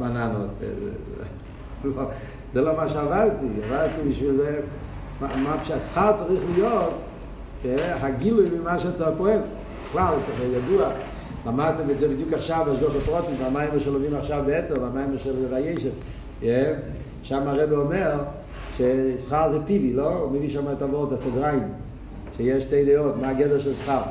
[0.00, 0.50] בננות.
[2.52, 4.60] זה לא- מה שעבדתי, עבדתי בשביל זה,
[5.20, 6.94] מה שהשכר צריך להיות,
[7.64, 9.40] אה, הגילוי ממה שאתה פועל.
[9.88, 10.88] בכלל, ככה ידוע,
[11.46, 15.90] למדתם את זה בדיוק עכשיו, בשגוח הפרוטים, במים שלומדים עכשיו באתר, במים של וישב.
[17.22, 18.12] שם הרב אומר
[18.76, 20.08] ששכר זה טבעי, לא?
[20.08, 21.62] הוא מביא שם את הוורד, הסוגריים,
[22.40, 24.02] שיש שתי דעות, מה הגדר של שכר.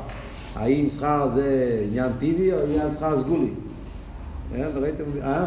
[0.56, 3.50] האם שכר זה עניין טבעי או עניין שכר סגולי?
[4.54, 4.66] אה?
[5.22, 5.46] אה?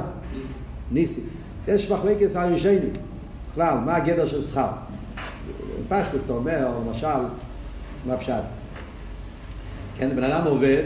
[0.91, 1.21] ניסי.
[1.67, 2.79] יש מחלקת הראשונים,
[3.51, 4.67] בכלל, מה הגדר של שכר?
[5.89, 7.07] פשטוס, אתה אומר, למשל,
[8.05, 8.33] מה פשט?
[9.97, 10.83] כן, בן אדם עובד,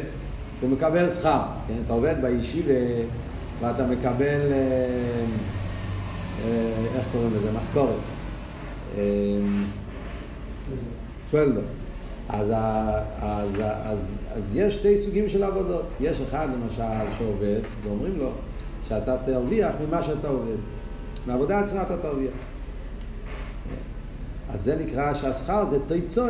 [0.61, 1.41] הוא מקבל שכר.
[1.67, 2.73] כן, אתה עובד בישיבה
[3.61, 5.25] ואתה מקבל, אה,
[6.95, 7.51] איך קוראים לזה?
[7.51, 7.95] משכורת.
[11.31, 11.61] סוולדו.
[12.29, 13.49] אז, ה- אז,
[13.85, 13.97] אז,
[14.35, 15.85] אז יש שתי סוגים של עבודות.
[15.99, 16.81] יש אחד למשל
[17.17, 18.29] שעובד, ואומרים לו
[18.87, 20.55] שאתה תרוויח ממה שאתה עובד.
[21.27, 22.31] מהעבודה עצמה אתה תרוויח.
[24.53, 26.27] אז זה נקרא שהשכר זה תיצוע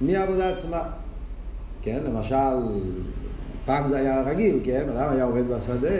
[0.00, 0.82] מהעבודה עצמה.
[1.82, 2.80] כן, למשל,
[3.64, 5.96] פעם זה היה רגיל, כן, אדם היה עובד בשדה,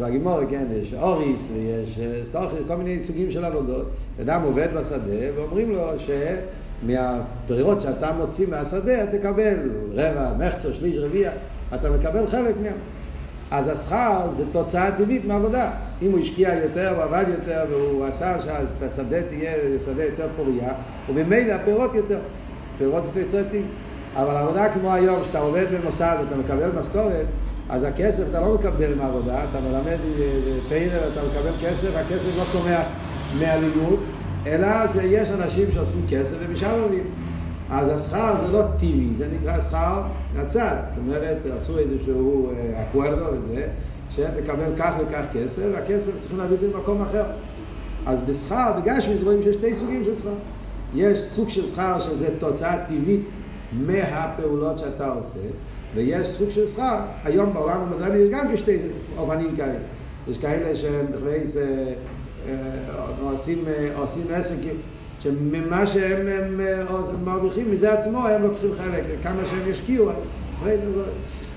[0.00, 3.86] בגימורי, כן, יש אוריס ויש אה, סוכר, כל מיני סוגים של עבודות.
[4.20, 5.00] אדם עובד בשדה
[5.36, 5.98] ואומרים לו
[6.82, 9.56] שמהפירות שאתה מוציא מהשדה תקבל
[9.92, 11.30] רבע, מחצו, שליש, רביע,
[11.74, 12.76] אתה מקבל חלק מהם.
[13.50, 15.70] אז השכר זה תוצאה טבעית מעבודה.
[16.02, 19.52] אם הוא השקיע יותר, הוא עבד יותר, והוא עשה שהשדה תהיה
[19.84, 20.72] שדה יותר פוריה,
[21.08, 22.18] וממילא הפירות יותר.
[22.78, 23.66] פירות זה תוצאה טבעית.
[24.16, 27.26] אבל עבודה כמו היום, שאתה עובד במוסד ואתה מקבל משכורת,
[27.68, 29.98] אז הכסף אתה לא מקבל מהעבודה, אתה מלמד
[30.68, 32.86] פיינר, אתה מקבל כסף, הכסף לא צומח
[33.38, 34.00] מהלימוד,
[34.52, 37.04] אלא זה, יש אנשים שאוספים כסף ומשם עולים.
[37.70, 40.02] אז השכר זה לא טבעי, זה נקרא שכר
[40.34, 40.76] מהצד.
[40.88, 43.66] זאת אומרת, עשו איזשהו אה, אקוורדו וזה,
[44.16, 47.24] שתקבל כך וכך כסף, והכסף צריכים להביא את זה במקום אחר.
[48.06, 50.34] אז בשכר, בגשמיס רואים שיש שתי סוגים של שכר.
[50.94, 53.24] יש סוג של שכר שזה תוצאה טבעית
[53.72, 55.38] מהפעולות שאתה עושה,
[55.94, 58.76] ויש סוג של שכר, היום בעולם המדעני יש גם כשתי
[59.18, 59.78] אופנים כאלה.
[60.28, 61.92] יש כאלה שהם בכלל אה,
[63.20, 64.56] עושים, עושים עסק,
[65.22, 66.84] שממה שהם הם, אה,
[67.24, 70.10] מרוויחים מזה עצמו הם לוקחים חלק, כמה שהם ישקיעו.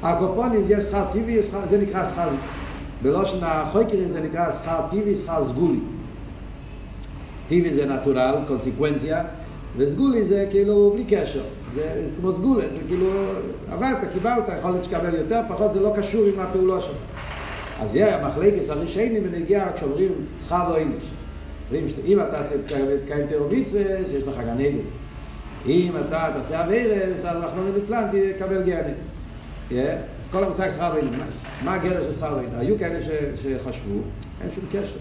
[0.04, 2.30] הקופונים יש שכר טבעי, זה נקרא שכר,
[3.02, 5.80] בלושן החוקרים זה נקרא שכר טבעי, שכר סגולי.
[7.48, 9.24] טבעי זה נטורל, קונסקוונציה,
[9.78, 11.44] וסגולי זה כאילו בלי קשר.
[11.76, 13.08] זה כמו סגולה, זה כאילו
[13.72, 16.96] עבדת, קיבלת, יכול להיות שתקבל יותר, פחות, זה לא קשור עם הפעולה שלך.
[17.82, 21.04] אז יהיה המחלקס הראשני ונגיע כשאומרים שכר לא איניש.
[21.70, 22.86] אומרים אם אתה תקיים
[23.52, 23.82] מצווה,
[24.13, 24.78] יש לך גן עדן.
[25.65, 28.91] אם אתה תעשה אבירס, אז אנחנו נצלן תקבל גן
[30.22, 31.17] אז כל המושג שכר ואינן,
[31.65, 32.60] מה הגדר של שכר ואינן?
[32.60, 33.00] היו כאלה
[33.36, 34.00] שחשבו,
[34.41, 34.98] אין שום קשר.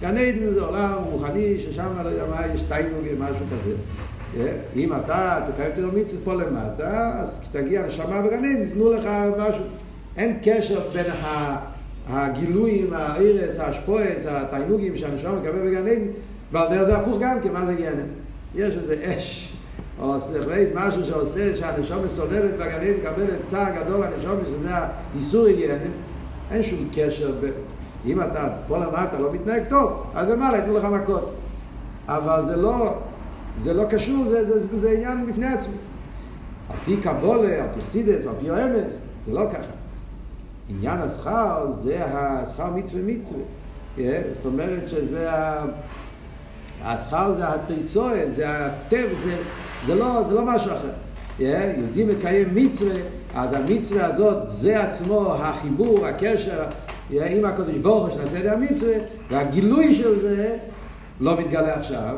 [0.00, 3.74] גן עדן זה עולם רוחני, ששם לא יודע מה, יש תיינוג, משהו כזה.
[4.76, 9.62] אם אתה תקיים תיאור מצווה פה למטה, אז כשתגיע לשמה בגן עדן, תנו לך משהו.
[10.16, 11.04] אין קשר בין
[12.08, 16.02] הגילויים, הארס, האשפויס, התיינוגים שהנשום מקבל בגן עדן,
[16.52, 18.06] ועל דרך זה הפוך גם, כי מה זה גנם?
[18.54, 19.56] יש איזה אש,
[20.00, 25.90] או סכבית, משהו שעושה שהנשום מסוללת בגן עדן, מקבלת צער גדול לנשום, שזה האיסור גנם,
[26.50, 27.50] אין שום קשר ב...
[28.06, 31.34] אם אתה פה למטה לא מתנהג טוב, אז במעלה יתנו לך מכות.
[32.08, 32.98] אבל זה לא,
[33.60, 35.72] זה לא קשור, זה, זה, זה, זה עניין בפני עצמו.
[36.70, 39.72] על פי קבולה, על פי חסידס, על פי אוהמס, זה לא ככה.
[40.68, 43.42] עניין השכר זה השכר מצווה מצווה.
[43.98, 44.00] Yeah,
[44.34, 45.64] זאת אומרת שזה ה...
[46.84, 49.36] השכר זה התיצואה, זה הטב, זה,
[49.86, 50.90] זה, לא, זה לא משהו אחר.
[51.38, 52.96] Yeah, יהודי מקיים מצווה,
[53.34, 56.64] אז המצווה הזאת זה עצמו החיבור, הקשר
[57.10, 58.94] yeah, עם הקדוש ברוך הוא שנעשה את המצווה,
[59.30, 60.56] והגילוי של זה
[61.20, 62.16] לא מתגלה עכשיו,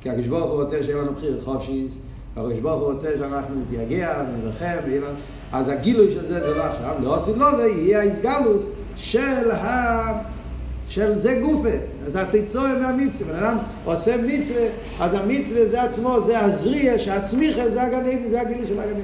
[0.00, 1.98] כי הקדוש ברוך הוא רוצה שיהיה לנו בחיר חופשיס,
[2.36, 4.76] הקדוש ברוך הוא רוצה שאנחנו נתייגע ונרחם,
[5.52, 8.62] אז הגילוי של זה זה לא עכשיו, לא עושים לו ויהיה ההסגלוס
[8.96, 10.30] של ה...
[10.88, 11.68] של זה גופה,
[12.06, 14.62] אז התיצואה מהמצווה, בן אדם עושה מצווה,
[15.00, 19.00] אז המצווה זה עצמו, זה הזריע, שהצמיחה זה הגן עדן, זה הגילוי של הגן עדן.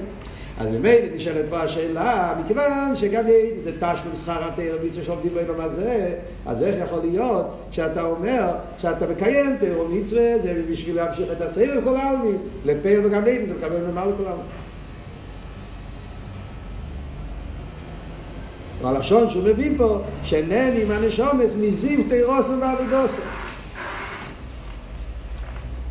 [0.58, 5.40] אז ממילא נשאלת פה השאלה, מכיוון שגן עדן זה תשלום שכר התאר מצווה שעובדים בו
[5.40, 6.14] עם הזה,
[6.46, 11.84] אז איך יכול להיות שאתה אומר שאתה מקיים תאר מצווה, זה בשביל להמשיך את הסבב
[11.84, 14.46] כל העלמין, לפעיל בגן עדן, אתה מקבל ממעל לכל העלמין.
[18.86, 23.22] והלשון שהוא מביא פה, שנני עם הנשומס מזיו תירוסם ואבידוסם.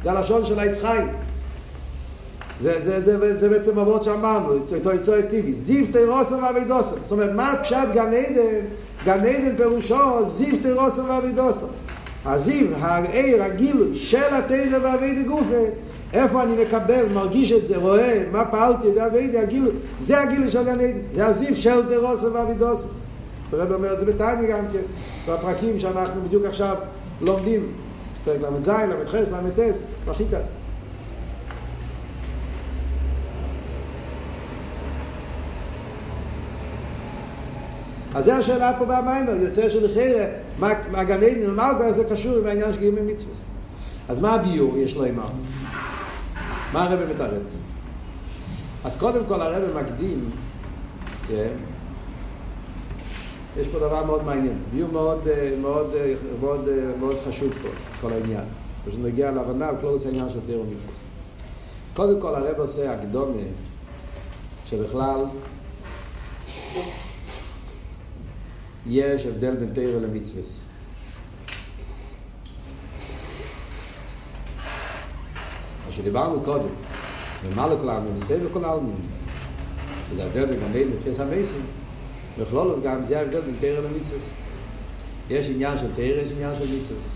[0.04, 1.08] זה הלשון של העץ חיים.
[2.62, 6.96] זה, זה, זה, זה, בעצם אבות שאמרנו, איתו יצוא טבעי, זיו תירוסם ואבידוסם.
[7.04, 8.66] זאת אומרת, מה פשט גן עדן?
[9.06, 11.66] גן עדן פירושו זיו תירוסם ואבידוסם.
[12.26, 15.66] הזיו, העיר, הגילוי של התרא והאבידי גופה,
[16.16, 20.64] איפה אני מקבל, מרגיש את זה, רואה, מה פעלתי, זה אבידי, הגילו, זה הגילו של
[20.64, 22.88] גן עדן, זה הזיף של דרוסה ואבידוסה.
[23.54, 24.82] הרב אומר את זה בתניא גם כן,
[25.30, 26.76] בפרקים שאנחנו בדיוק עכשיו
[27.22, 27.72] לומדים,
[28.26, 29.60] פרק ל"ז, ל"ח, ל"ט,
[30.06, 30.48] בחיטס.
[38.16, 40.26] אז זו השאלה פה במיימר, יוצא שלחירה,
[40.60, 43.34] מה גן עדן ומלכה זה קשור עם העניין של קיום מצווה.
[44.08, 45.20] אז מה הביור יש לו עם
[46.76, 47.58] מה הרב מתרץ?
[48.84, 50.30] אז קודם כל הרב מקדים,
[51.28, 51.50] כן?
[53.58, 55.20] יש פה דבר מאוד מעניין, ביור מאוד,
[55.62, 55.94] מאוד,
[56.42, 57.70] מאוד, מאוד חשוב פה,
[58.02, 58.44] כל העניין.
[58.86, 60.94] פשוט נגיע להבנה על כלולוס העניין של תיאור מצווה.
[61.94, 63.42] קודם כל הרב עושה הקדומה
[64.66, 65.26] שבכלל
[68.88, 70.65] יש הבדל בין תיאור למצווה.
[75.96, 76.68] שדיברנו קודם,
[77.46, 78.96] ומה לכל העלמין, וסייב לכל העלמין.
[80.12, 81.62] וזה ההבדל בין גני לבחיס המסים,
[82.40, 84.30] בכלול גם זה ההבדל בין תרא למצווס.
[85.30, 87.12] יש עניין של תרא, יש עניין של מצווס.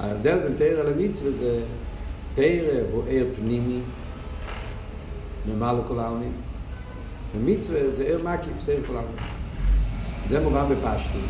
[0.00, 1.60] ההבדל בין תרא למצווס זה
[2.34, 3.80] תרא הוא עיר פנימי,
[5.46, 6.32] נאמר לכל העלמין,
[7.36, 9.16] ומצווה זה עיר מקיף, עיר כל העלמין.
[10.28, 11.20] זה מובן בפשטות.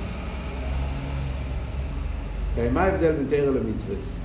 [2.73, 4.20] מה ההבדל בין תרא למצווס?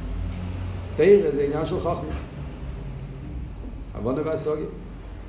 [0.96, 2.10] תרא זה עניין של חוכמה.
[3.96, 4.66] עוונה והסוגיה.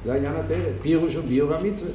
[0.05, 0.57] זה העניין התרא.
[0.83, 1.91] פירוש הוא ביור המצווה.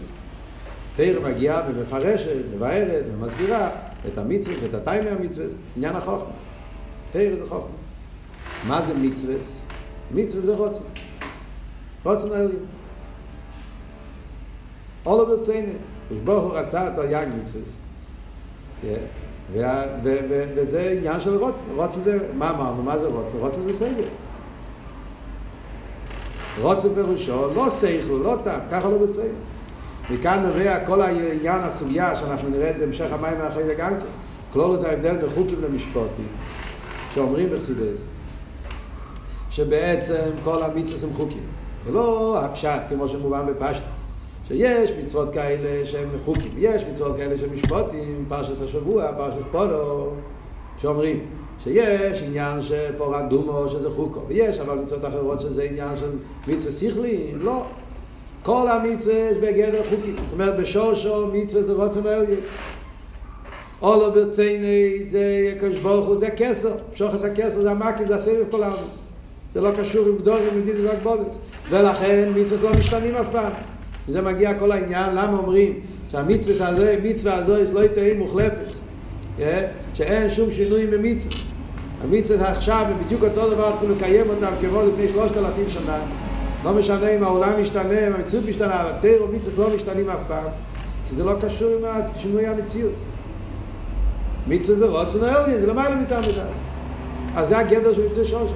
[0.96, 3.70] תרא מגיעה ומפרשת, מבארת ומסבירה
[4.08, 5.46] את המצווה ואת הטיימי המצווה.
[5.78, 6.32] עניין החוכמה.
[7.12, 7.76] תרא זה חוכמה.
[8.68, 9.36] מה זה מצווה?
[10.12, 10.84] מצווה זה רוצן.
[12.04, 12.66] רוצן העליון.
[15.06, 15.78] all of the same.
[16.12, 17.64] ושברוך הוא רצה את היג מצווה.
[20.56, 21.66] וזה עניין של רוצן.
[21.76, 22.84] רוצן זה, מה אמרנו?
[22.84, 23.38] מה זה רוצן?
[23.38, 24.08] רוצן זה סגל.
[26.62, 29.34] רוצן פירושו, לא שכל, לא טעם, ככה לא בצעיר.
[30.10, 34.06] מכאן נובע כל העניין, הסוגיה, שאנחנו נראה את זה המשך המים מאחרי זה גם כן.
[34.54, 36.28] כלול זה ההבדל בחוקים למשפוטים,
[37.14, 38.06] שאומרים בחסידס,
[39.50, 41.44] שבעצם כל המצוות הם חוקים.
[41.86, 44.01] ולא הפשט כמו שמובן בפשטס.
[44.52, 50.14] שיש מצוות כאלה שהם חוקים, יש מצוות כאלה שהם משפוטים, פרשת השבוע, פרשת פולו,
[50.82, 51.20] שאומרים
[51.64, 56.10] שיש עניין של פורת דומו שזה חוקו, ויש אבל מצוות אחרות שזה עניין של
[56.48, 57.66] מצווה שכלי, לא.
[58.44, 62.36] כל המצווה זה בגדר חוקי, זאת אומרת בשורשו מצווה זה רוצם אליה.
[63.82, 68.64] אולו ברצייני זה הקדוש ברוך הוא זה כסר, שוחס הכסר זה המקים, זה הסבב כל
[68.64, 68.74] העם.
[69.54, 71.36] זה לא קשור עם גדולים, עם מדינת והגבולת.
[71.70, 73.71] ולכן מצווה לא משתנים אף פעם.
[74.08, 75.80] וזה מגיע כל העניין, למה אומרים
[76.12, 78.72] שהמצווה הזה, מצווה הזו, לא תהי מוחלפת.
[79.94, 81.36] שאין שום שינוי במצווה.
[82.04, 86.00] המצווה עכשיו, ובדיוק אותו דבר צריכים לקיים אותם כמו לפני שלושת אלפים שנה.
[86.64, 90.48] לא משנה אם העולם משתנה, אם המציאות משתנה, התר ומצווה לא משתנים אף פעם,
[91.08, 92.94] כי זה לא קשור עם שינוי המציאות.
[94.48, 96.48] מצווה זה רוצן העליין, זה לא מעלה מטעם בדעת.
[97.36, 98.52] אז זה הגדר של מצווה שורש.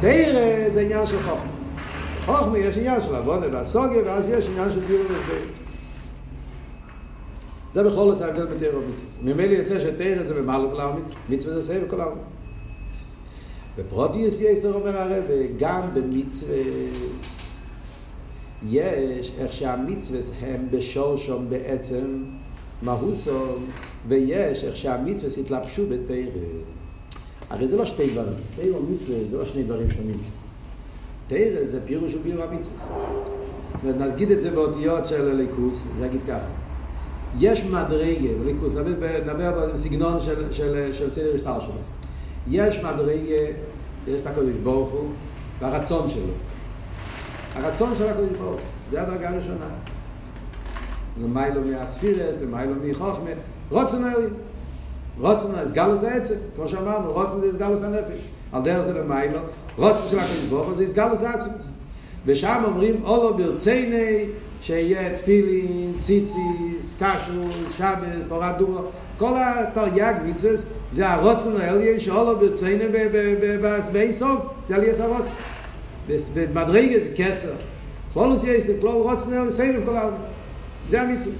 [0.00, 1.57] תרא זה עניין של חוכמה.
[2.28, 5.34] חוכמה יש עניין של עבודה והסוגיה, ואז יש עניין של דיור והסבר.
[7.72, 9.22] זה בכלל לא סגל בתרא ומצווה.
[9.22, 12.24] ממילא יוצא שתרא זה במעלה כל העולמית, מצווה זה סבב כל העולמית.
[13.78, 15.24] בפרוטיוס יסר אומר הרב,
[15.58, 16.56] גם במצווה
[18.68, 22.24] יש איך שהמצווה הם בשורשום בעצם
[22.82, 23.66] מהוסום,
[24.08, 26.16] ויש איך שהמצווה התלבשו בתרא.
[27.50, 30.18] הרי זה לא שתי דברים, תרא ומצווה זה לא שני דברים שונים.
[31.28, 32.86] תרא זה פירוש וביור המצווה.
[33.84, 36.46] נגיד את זה באותיות של הליכוס, זה יגיד ככה.
[37.38, 38.72] יש מדרגה, ליכוס,
[39.24, 41.72] נדבר בסגנון של, של, של סדר השטר שלו.
[42.48, 43.52] יש מדרגה,
[44.06, 45.10] יש את הקודש ברוך הוא,
[45.60, 46.32] והרצון שלו.
[47.54, 48.60] הרצון של הקודש ברוך הוא,
[48.90, 49.68] זה הדרגה הראשונה.
[51.22, 53.30] למיילו מהספירס, למיילו מחוכמה,
[53.70, 54.26] רוצן אלי.
[55.20, 58.18] רוצן סגלוס העצם, כמו שאמרנו, רוצן זה סגלוס הנפש.
[58.52, 59.38] על דרך זה למיילו,
[59.76, 61.50] רוצן של הקודש ברוך הוא זה סגלוס העצם.
[62.26, 64.24] ושם אומרים, אולו ברצייני,
[64.62, 68.80] שיהיה תפילין, ציציס, קשו, שבת, פורת דומו,
[69.18, 70.52] כל התרי"ג מצווה
[70.92, 72.84] זה הרוצן העליין שאולו ברצייני
[73.92, 75.30] באיסוף, זה על יס הרוצן.
[76.34, 77.52] במדרגה זה כסר.
[78.12, 80.16] כלולוס יסר, כלול רוצן העליין, סייבים כל העולם.
[80.90, 81.34] זה המצווה.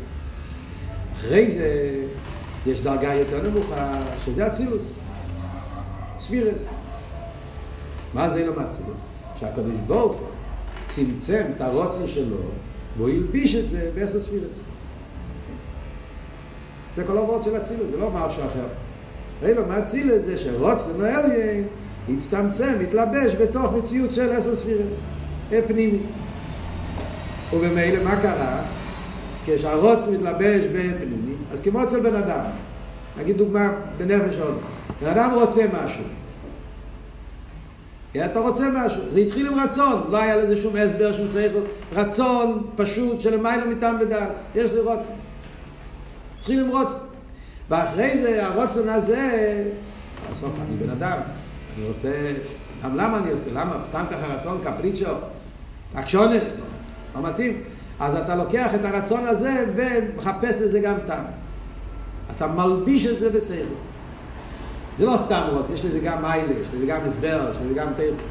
[1.17, 1.95] אחרי זה
[2.67, 4.83] יש דרגה יותר נמוכה, שזה אצילוס.
[6.19, 6.78] ספירס.
[8.15, 8.99] מה זה לא מצילוס?
[9.41, 10.17] שהקדוש ברוך
[10.87, 12.37] צמצם את הרוצן שלו
[12.97, 14.59] והוא ילביש את זה בעשר ספירס.
[16.97, 18.67] זה כל העבוד של אצילוס, זה לא משהו אחר.
[19.43, 21.65] אלא מה אצילוס זה שרוצן העליין
[22.09, 24.95] הצטמצם, התלבש בתוך מציאות של עשר ספירס.
[25.67, 25.99] פנימי.
[27.53, 28.63] ובמילא מה קרה?
[29.47, 32.45] כשהרוץ מתלבש בפנימי, אז כמו אצל בן אדם,
[33.19, 34.59] נגיד דוגמה בנפש עוד,
[35.03, 36.05] בן אדם רוצה משהו,
[38.17, 41.61] אתה רוצה משהו, זה התחיל עם רצון, לא היה לזה שום הסבר, שום שכל,
[41.93, 45.13] רצון פשוט של מיילו מטעם בדעת, יש לי רוצן.
[46.41, 46.99] התחיל עם רוצן.
[47.71, 49.65] ואחרי זה, הרוצן הזה,
[50.33, 51.19] בסוף אני בן אדם,
[51.77, 52.33] אני רוצה,
[52.85, 53.51] גם למה אני עושה?
[53.53, 53.77] למה?
[53.89, 55.11] סתם ככה רצון, קפריצ'ו,
[55.95, 56.43] אקשונת,
[57.17, 57.63] לא מתאים.
[58.01, 61.25] אז אתה לוקח את הרצון הזה ומחפש לזה גם טעם.
[62.37, 63.75] אתה מלביש את זה בסדר.
[64.99, 67.89] זה לא סתם רוצה, יש לזה גם מיילה, יש לזה גם הסבר, יש לזה גם
[67.97, 68.23] טבע.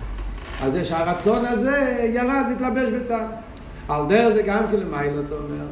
[0.61, 3.27] אז זה שהרצון הזה ירד, מתלבש בטעם.
[3.87, 5.65] על דרך זה גם כן למיילה, אתה אומר,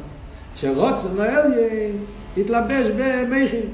[0.56, 1.96] שרוצן העליין
[2.36, 3.66] התלבש במכין,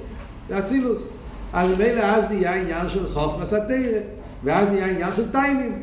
[0.48, 1.08] באצילוס.
[1.52, 4.00] אז מילא אז נהיה עניין של חוכמה סתירה,
[4.44, 5.82] ואז נהיה עניין של טיימים.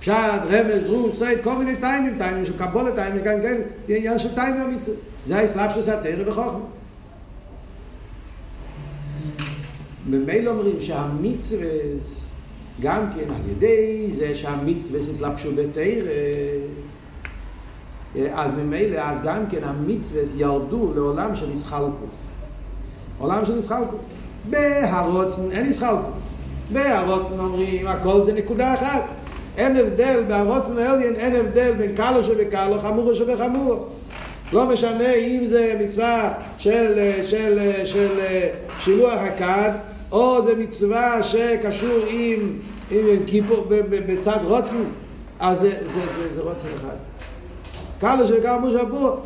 [0.00, 0.12] פשט,
[0.50, 3.56] רמז, דרוש, סייד, כל מיני טיימים, טיימים של קבולת, טיימים כאלה,
[3.88, 4.96] זה עניין של טיימים המצוות.
[5.26, 6.79] זה האסלאפ של סתירה בחוכמה.
[10.10, 11.68] ממילא אומרים שהמצווה,
[12.80, 15.82] גם כן על ידי זה שהמצווה התלבשו בתרא,
[18.32, 22.24] אז ממילא, אז גם כן המצווה ירדו לעולם של איסחלקוס.
[23.18, 24.04] עולם של איסחלקוס.
[24.50, 26.30] בהרוצן אין איסחלקוס.
[26.72, 29.02] בהרוצן אומרים, הכל זה נקודה אחת.
[29.56, 33.84] אין הבדל, בהרוצן העליין אין הבדל בין קלו שבקלו, חמורו שבחמורו.
[34.52, 38.08] לא משנה אם זה מצווה של, של, של, של
[38.80, 39.70] שילוח הכד,
[40.12, 42.58] או זה מצווה שקשור עם,
[42.90, 44.84] עם כיפור בצד רוצן,
[45.40, 46.96] אז זה, זה, זה, זה רוצן אחד.
[48.00, 49.16] קלו שבקלו חמורו שבחמורו,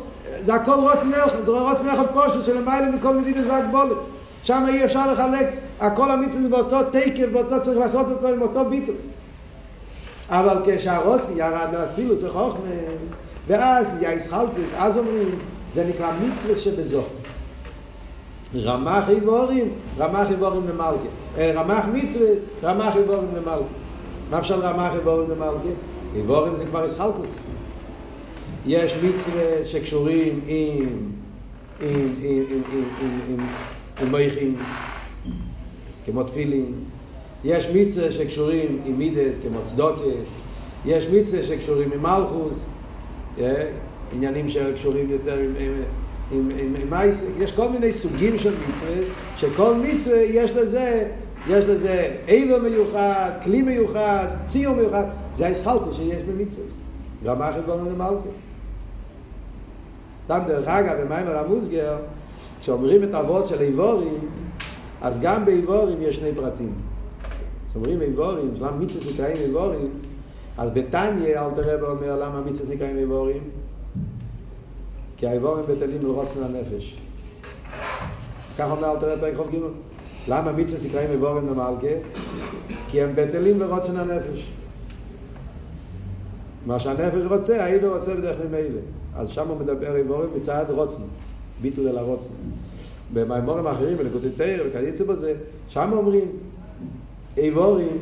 [0.41, 3.97] זה הכל רוצן אחד, זה רוצן אחד פשוט שלמעלה מכל מדינת והגבולת.
[4.43, 5.47] שם אי אפשר לחלק,
[5.79, 8.95] הכל המצווה באותו תקף, באותו צריך לעשות אותו עם אותו ביטול.
[10.29, 12.69] אבל כשהרוצן ירד לאצילוס וחוכמה,
[13.47, 15.29] ואז נהיה ישחלפוס, אז אומרים,
[15.73, 17.03] זה נקרא מצווה שבזו.
[18.63, 21.07] רמח איבורים, רמח איבורים למלכה.
[21.37, 22.27] אה, רמח מצווה,
[22.63, 23.63] רמח איבורים למלכה.
[24.31, 25.69] מה פשוט רמח איבורים למלכה?
[26.15, 27.29] איבורים זה כבר ישחלקוס.
[28.65, 30.85] יש מצווה שקשורים עם
[31.81, 33.39] עם עם עם עם עם עם
[34.01, 34.55] עם מויכים
[36.05, 36.73] כמו תפילין
[37.43, 40.01] יש מצווה שקשורים עם מידס כמו צדוקה
[40.85, 42.65] יש מצווה שקשורים עם מלכוס
[44.13, 45.73] עניינים שקשורים יותר עם, עם,
[46.31, 49.01] עם, עם, עם יש כל מיני סוגים של מצווה,
[49.37, 51.09] שכל מצווה יש לזה,
[51.49, 55.03] יש לזה איבר מיוחד, כלי מיוחד, ציור מיוחד,
[55.33, 56.67] זה הישחלקו שיש במצווה.
[57.25, 58.29] גם אחרי בורם למלכה.
[60.25, 61.97] סתם דרך אגב, במיימר המוסגר,
[62.61, 64.19] כשאומרים את האבות של איבורים,
[65.01, 66.73] אז גם באיבורים יש שני פרטים.
[67.69, 69.89] כשאומרים איבורים, למה מצווה נקראים איבורים,
[70.57, 73.41] אז בתניא אלתר רב אומר למה מצווה נקראים איבורים?
[75.25, 76.97] כי האיבורים בטלים לרוצן הנפש.
[78.57, 79.49] כך אומר אלתר רב פרק חוב
[80.27, 81.87] למה מצווה נקראים איבורים למלכה?
[82.87, 84.51] כי הם בטלים לרוצן הנפש.
[86.65, 88.79] מה שהנפש רוצה, האיבר רוצה בדרך ממילא.
[89.15, 91.01] אז שם הוא מדבר איבורים מצד רוצן,
[91.61, 92.33] ביטול אל הרוצן.
[93.13, 95.33] במימורים האחרים, בנקודי תרא וכיוצא בזה,
[95.69, 96.27] שם אומרים
[97.37, 97.97] איבורים,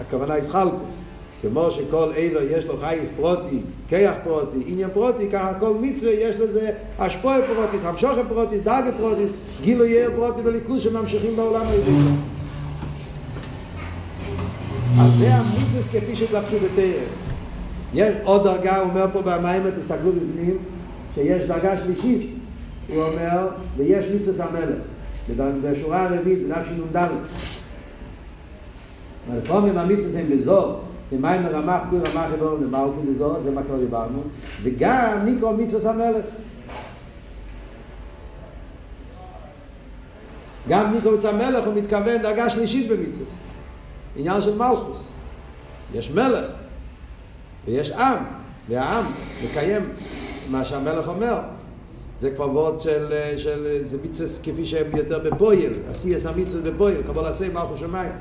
[0.00, 1.02] הכוונה איסחלקוס.
[1.42, 3.58] כמו שכל עבר יש לו חייס פרוטי,
[3.88, 9.30] כיח פרוטי, עניין פרוטי, ככה כל מצווה יש לזה השפועה פרוטיס, המשוכה פרוטיס, דאגה פרוטיס,
[9.62, 12.10] גילו יהיה פרוטי וליכוז שממשיכים בעולם היהודי.
[15.00, 17.04] אז זה המצווה כפי שתלבשו בתרם.
[17.94, 20.58] יש עוד דרגה, הוא אומר פה במים, תסתכלו בפנים,
[21.14, 22.30] שיש דרגה שלישית,
[22.88, 24.78] הוא אומר, ויש מצווה המלך.
[25.62, 27.08] בשורה הרביעית, בדף שנ"ד.
[29.30, 33.78] אבל פה המצווה הם בזור, ומים מרמח, כוי רמח יבור למלכו בזור, זה מה כבר
[33.78, 34.22] דיברנו,
[34.62, 36.24] וגם מיקרו מצווה המלך.
[40.68, 43.26] גם מיקרו מצווה המלך הוא מתכוון דרגה שלישית במצווה.
[44.16, 45.08] עניין של מלכוס.
[45.94, 46.46] יש מלך,
[47.66, 48.16] ויש עם,
[48.68, 49.04] והעם
[49.44, 49.82] מקיים
[50.50, 51.40] מה שהמלך אומר.
[52.20, 57.02] זה כבר וורד של, של זה מצווה כפי שהם יותר בפויל, עשי עשה מצווה בפויל,
[57.02, 58.12] קבול עשה מלכו שמיים.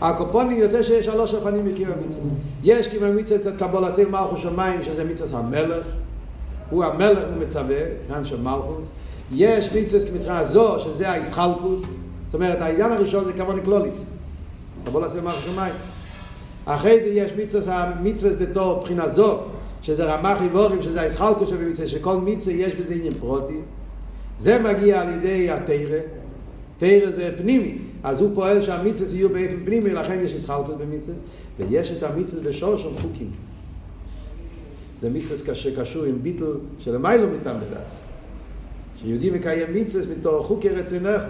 [0.00, 2.30] הקופונים יוצא שיש שלוש אופנים בקיום המצווה.
[2.64, 5.86] יש קיום המצווה אצל קבול עשה מלכו שמיים, שזה מצווה המלך,
[6.70, 7.76] הוא המלך ומצווה,
[8.08, 8.88] כאן של מלכוס.
[9.34, 11.80] יש מצווה כמתראה זו, שזה הישחלקוס,
[12.26, 13.96] זאת אומרת, העניין הראשון זה כמון קלוליס.
[14.84, 15.74] קבול עשה מלכו שמיים.
[16.64, 19.38] אחרי זה יש מצווה, מצווה בתור בחינה זו,
[19.82, 23.58] שזה רמח איבורים, שזה הישחלקוס שבמצווה, שכל מצווה יש בזה עניין פרוטי.
[24.38, 25.98] זה מגיע על ידי התרא,
[26.78, 31.14] תרא זה פנימי, אז הוא פועל שהמצווה יהיו באופן פנימי, לכן יש ישחלקות במצווה,
[31.58, 33.30] ויש את המצווה בשור של חוקים.
[35.00, 38.00] זה מצווה שקשור עם ביטל של המיילו מטעם בדס.
[39.02, 41.22] שיהודי מקיים מצווה מתור חוקי רצונך,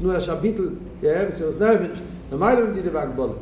[0.00, 0.68] נו יש הביטל,
[1.02, 1.98] יהיה בסירוס נפש,
[2.32, 3.32] המיילו מדידה בהגבולת.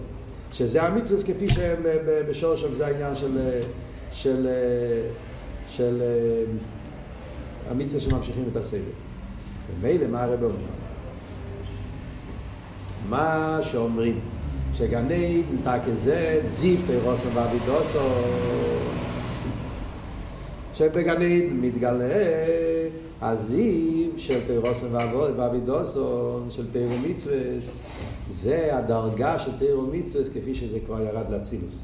[0.52, 1.82] שזה המצווה כפי שהם
[2.28, 3.38] בשור שם, זה העניין של,
[4.12, 4.48] של,
[5.68, 6.02] של
[7.70, 8.80] המצווה שממשיכים את הסדר.
[9.80, 10.77] ומילא מה הרב אומר?
[13.08, 14.20] מה שאומרים,
[14.74, 17.98] שגני תקזת זיו תירוסם ואבידוסו,
[20.74, 22.24] שבגני מתגלה
[23.22, 24.86] הזיו של תירוסם
[25.36, 27.36] ואבידוסו, של תירו מצווה,
[28.30, 31.78] זה הדרגה של תירו מצווה כפי שזה כבר ירד לאצילוס.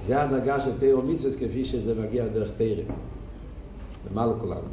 [0.00, 2.84] זה הדרגה של תירו מצווה כפי שזה מגיע דרך תירם.
[4.10, 4.68] למעלה כולנו.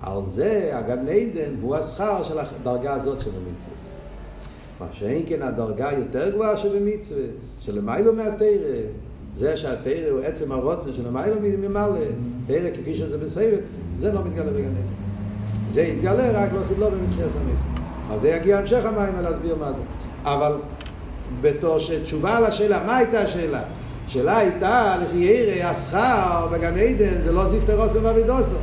[0.00, 3.93] על זה הגן עדן הוא השכר של הדרגה הזאת של המצווה.
[4.80, 7.22] מה שאין כן הדרגה יותר גבוהה שבמצווה,
[7.60, 8.80] שלמיילו מהתרא,
[9.32, 11.36] זה שהתרא הוא עצם הרוצן שלמיילו
[11.68, 12.00] ממלא,
[12.46, 13.58] תרא כפי שזה בסבב,
[13.96, 15.04] זה לא מתגלה בגן עדן.
[15.68, 17.66] זה יתגלה רק לא עושים לו במתחייה סמסה.
[18.10, 19.82] אז זה יגיע המשך המים להסביר מה זה.
[20.24, 20.56] אבל
[21.40, 23.62] בתור שתשובה על השאלה, מה הייתה השאלה?
[24.06, 28.54] השאלה הייתה, לכי ירא, השכר בגן עדן, זה לא זיפטר אוסם ואבידוסו.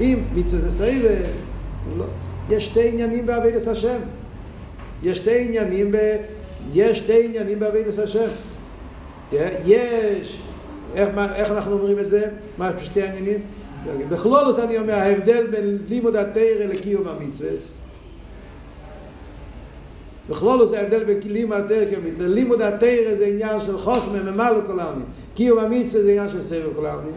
[0.00, 1.18] אם מצווה זה סבב,
[1.98, 2.04] לא.
[2.50, 3.98] יש שתי עניינים בעבידת השם.
[5.02, 6.16] יש שתי עניינים ב...
[6.72, 8.28] יש שתי עניינים בעבידת השם.
[9.32, 10.38] יש,
[10.94, 12.30] איך, איך אנחנו אומרים את זה?
[12.58, 13.38] מה שתי העניינים?
[14.08, 17.50] בכלולוס אני אומר, ההבדל בין לימוד התרא לקיום המצווה.
[20.30, 22.28] בכלולוס ההבדל בין לימוד התרא כמצווה.
[22.28, 25.06] לימוד התרא זה עניין של חוכמה, ממלא כל העלמין.
[25.34, 27.12] קיום המצווה זה עניין של סבל כל העלמין.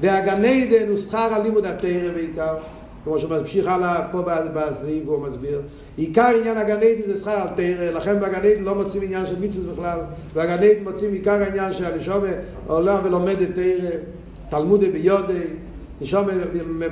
[0.00, 2.54] והגן עדן הוא שכר על לימוד התרא בעיקר.
[3.06, 4.22] כמו שהוא ממשיך הלאה פה
[4.54, 5.62] בסעיף הוא מסביר.
[5.96, 9.40] עיקר עניין הגן עדן זה שכר על תרא, לכן בגן עדן לא מוצאים עניין של
[9.40, 9.98] מצווה בכלל.
[10.34, 12.28] בגן עדן מוצאים עיקר העניין שהנשומה
[12.66, 13.90] עולה ולומדת תרא,
[14.50, 15.42] תלמודי ביודי.
[16.00, 16.26] נשום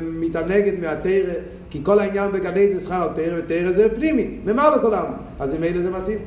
[0.01, 1.35] מתענגת מהתרא,
[1.71, 4.39] כי כל העניין בגן עדן שכר על תרא, ותרא זה פנימי,
[4.83, 5.19] כל העלמין.
[5.41, 6.19] אז ממילא זה מתאים.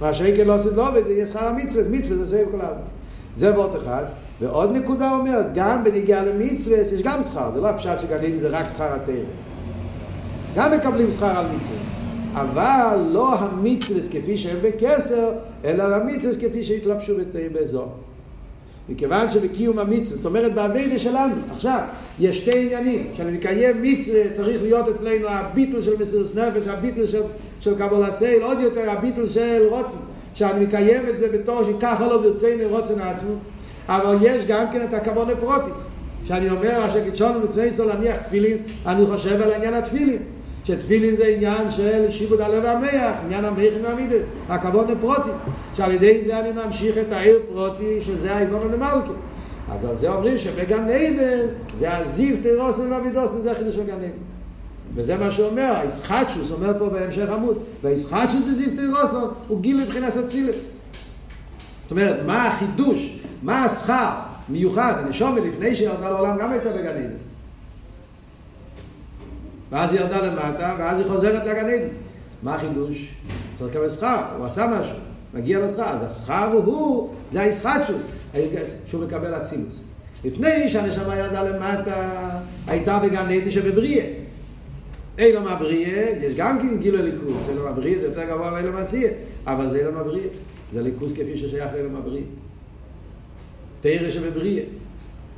[0.00, 2.84] מה שאין לא עושה לא, וזה יהיה שכר המצווה, מצווה זה סביב העלמין.
[3.36, 4.04] זה וורט אחד.
[4.40, 8.48] ועוד נקודה אומרת, גם בניגיע למצווה יש גם שכר, זה לא הפשט שגן עדן זה
[8.48, 9.14] רק שכר התרא.
[10.54, 11.76] גם מקבלים שכר על מצווה.
[12.34, 15.32] אבל לא המצווה כפי שהם בכסר,
[15.64, 17.12] אלא המצווה כפי שהתלבשו
[17.52, 17.92] באזור.
[18.88, 21.80] מכיוון שבקיום המצווה, זאת אומרת באביידה שלנו, עכשיו,
[22.20, 27.22] יש שתי עניינים, כשאני מקיים מצווה צריך להיות אצלנו הביטל של מסירות נפש, הביטל של,
[27.60, 29.96] של קבול הסייל, עוד יותר הביטל של רוצן,
[30.34, 33.38] שאני מקיים את זה בתור שככה לא ברצינו רוצן העצמות,
[33.88, 35.86] אבל יש גם כן את הכוון הפרוטיס,
[36.26, 38.56] שאני אומר, אשר קידשונו מצווה סול להניח תפילין,
[38.86, 40.18] אני חושב על עניין התפילין,
[40.64, 45.42] שתפילין זה עניין של שיבוד הלב והמח, עניין המחים והמידס, הכבוד לפרוטיס,
[45.76, 49.12] שעל ידי זה אני ממשיך את העיר פרוטי, שזה האיבור הנמלכה.
[49.72, 54.10] אז על זה אומרים שבגן עדן זה הזיו תירוסם והמידוסם, זה החידוש של גן עדן.
[54.94, 60.16] וזה מה שאומר, הישחטשוס, אומר פה בהמשך עמוד, והישחטשוס זה זיו תירוסם, הוא גיל מבחינת
[60.16, 60.56] אצילס.
[61.82, 64.10] זאת אומרת, מה החידוש, מה השכר
[64.48, 67.10] מיוחד, הנשום לפני שירדה לעולם גם הייתה בגן עדן.
[69.70, 71.88] ואז היא ירדה למטה, ואז היא חוזרת לגן עדן.
[72.42, 73.14] מה החידוש?
[73.54, 74.96] צריך לקבל שכר, הוא עשה משהו,
[75.34, 75.88] מגיע לו שכר.
[75.88, 78.02] אז השכר הוא, זה הישחטשוס,
[78.86, 79.80] שהוא מקבל אצילוס.
[80.24, 82.10] לפני שהנשמה ירדה למטה,
[82.66, 84.06] הייתה בגן עדן שבבריאה.
[85.18, 89.10] אילום הבריאה, יש גם כן גילו ליכוס, אילום הבריאה זה יותר גבוה מאילום עשייה,
[89.46, 90.26] אבל זה אילום הבריאה,
[90.72, 92.24] זה ליכוס כפי ששייך לאילום הבריאה.
[93.80, 94.64] תרא שבבריאה.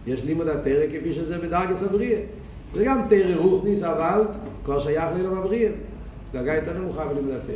[0.06, 2.20] יש לימוד התרא כפי שזה בדרגס הבריאה.
[2.74, 4.22] זה גם תרא רוחניס, אבל
[4.64, 5.70] כבר שייך לאילום הבריאה.
[6.32, 7.54] דרגה יותר נמוכה בלימוד התרא.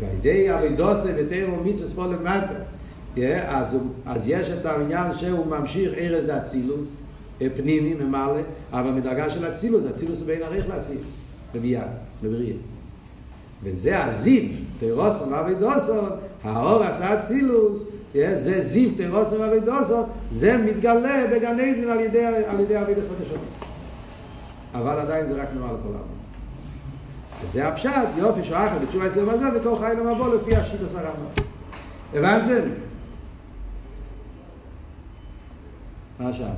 [0.00, 2.54] ועל ידי אבידוסה ותרא ומצווה פה למטה.
[3.46, 6.96] אז, אז יש את העניין שהוא ממשיך ארז דאצילוס,
[7.56, 8.40] פנימי, ממלא,
[8.72, 10.98] אבל מדרגה של אצילוס, אצילוס הוא בין עריך לעשייה,
[11.54, 11.84] בביאה,
[12.22, 12.56] בבריאה.
[13.62, 14.42] וזה הזיו,
[14.78, 16.10] תירוסון ואבידוסון,
[16.42, 17.82] האור עשה אצילוס,
[18.14, 23.52] זה זיו, תירוסון ואבידוסון, זה מתגלה בגן עדן על ידי, על ידי אבידוס התשומס.
[24.74, 26.22] אבל עדיין זה רק נורא לכל העולם.
[27.44, 31.10] וזה הפשט, יופי שואחת בתשובה עשר וזה, וכל חי למבוא לפי השיט עשרה.
[32.14, 32.68] הבנתם?
[36.18, 36.52] מה השעה?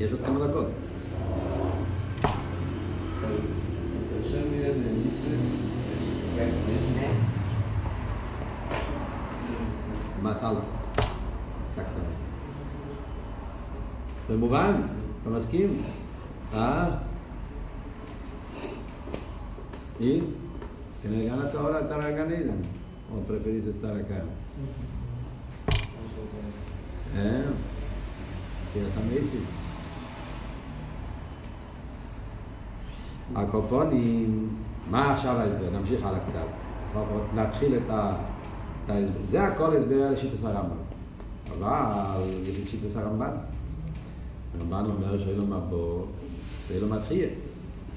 [0.00, 0.66] יש עוד כמה דקות.
[10.21, 10.57] מה סלת?
[11.67, 11.85] עסקת.
[14.27, 14.81] זה מובן?
[15.21, 15.69] אתה מסכים?
[16.53, 16.89] אה?
[19.99, 20.23] ¿Y?
[21.01, 22.55] ¿Tienes ganas ahora de estar acá en ella?
[23.11, 24.19] ¿O preferís estar acá?
[27.15, 27.45] ¿Eh?
[28.73, 29.45] ¿Quieres amazing?
[33.35, 34.55] הקופונים,
[34.90, 35.70] מה עכשיו ההסבר?
[35.70, 36.46] נמשיך הלאה קצת.
[37.34, 37.90] להתחיל את
[38.88, 39.20] ההסבר.
[39.28, 40.76] זה הכל הסבר לשיטת הרמב"ם.
[41.58, 42.24] אבל
[42.62, 43.30] את שיטת הרמב"ן.
[44.58, 46.04] הרמב"ן אומר שאין לו מבוא,
[46.68, 47.28] ואין לו מתחייה.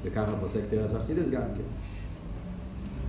[0.04, 1.64] וככה פוסק תרס אכסידס גם כן.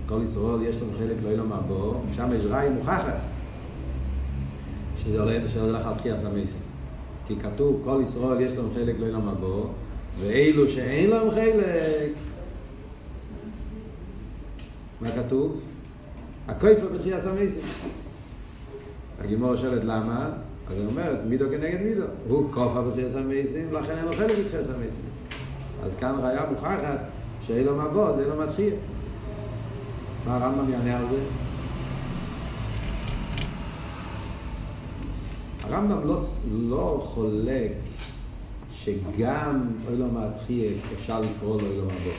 [0.07, 3.19] כל ישראל יש לנו חלק לא ילום מבוא, שם יש ראי מוכחת.
[5.03, 5.21] שזה
[5.61, 6.57] הולך, על תחיית המסר.
[7.27, 9.65] כי כתוב, כל ישראל יש לנו חלק לא ילום מבוא,
[10.19, 12.11] ואילו שאין להם חלק,
[15.05, 15.59] מה כתוב?
[16.47, 17.59] הכויפה בתחיית המסר.
[19.19, 20.29] הגימור שואלת למה?
[20.69, 22.03] אז היא אומרת, מידו כנגד מידו.
[22.27, 25.01] הוא כופה בתחיית המסר, ולכן אין לו חלק בתחיית המסר.
[25.83, 26.99] אז כאן ראיה מוכחת
[27.41, 28.73] שאין לו מבוא, זה לא מתחיל.
[30.27, 31.19] מה הרמב"ם יענה על זה?
[35.63, 36.17] הרמב"ם לא,
[36.51, 37.71] לא חולק
[38.71, 42.11] שגם אוי מתחיל אפשר לקרוא לו אוי מבוא.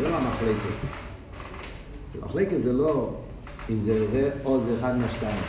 [0.00, 0.86] זה לא המחלקת.
[2.22, 3.10] המחלקת זה לא
[3.70, 5.42] אם זה זה או זה אחד מהשתיים.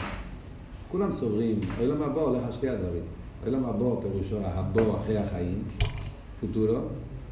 [0.92, 3.04] כולם סוברים, אוי מבוא הולך על שתי הדברים.
[3.44, 5.64] אוי מבוא פירושו הבוא אחרי החיים,
[6.42, 6.80] פוטורו,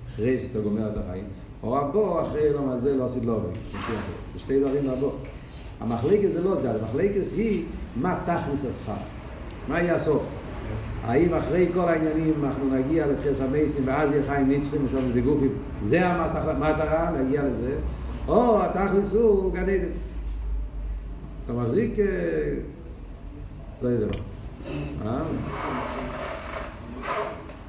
[0.08, 1.24] אחרי שאתה גומר את החיים.
[1.64, 3.56] או הבוא אחרי יום הזה לא עשית לו עובד.
[4.34, 5.12] זה שתי דברים לבוא.
[5.80, 7.66] המחלקת זה לא זה, המחלקת היא
[7.96, 8.94] מה תכלס השכר.
[9.68, 10.24] מה יהיה הסוף?
[11.04, 15.52] האם אחרי כל העניינים אנחנו נגיע לתחס המייסים ואז יהיה חיים נצחים ושום בגופים,
[15.82, 17.78] זה המטרה, נגיע לזה,
[18.28, 19.90] או התכלס הוא גן עדן.
[21.46, 21.94] אתה מחזיק...
[23.82, 24.18] לא יודע.
[25.06, 25.22] אה?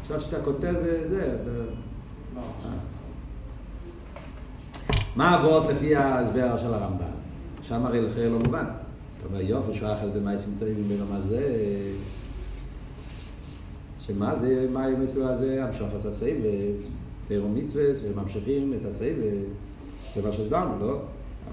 [0.03, 0.75] עכשיו שאתה כותב
[1.09, 1.51] זה, אתה...
[5.17, 7.05] מה עבוד לפי ההסבר של הרמב"ם?
[7.63, 8.65] שם הרי לכן לא מובן.
[8.65, 11.43] אתה אומר, יופי שואחת במייסים טובים במה זה...
[14.11, 16.37] שמה זה, מה עם המסר הזה, המשוך עשה הסייב,
[17.29, 19.17] תירו מצווה, וממשיכים את הסייב,
[20.15, 20.99] זה מה שדיברנו, לא?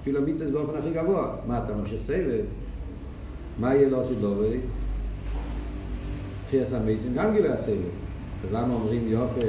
[0.00, 1.36] אפילו מצווה באופן הכי גבוה.
[1.46, 2.26] מה, אתה ממשיך סייב?
[3.58, 4.34] מה יהיה לא עשית לו?
[6.46, 7.82] תחייה סמייסים גם גילוי הסייב.
[8.44, 9.40] אז למה אומרים יופי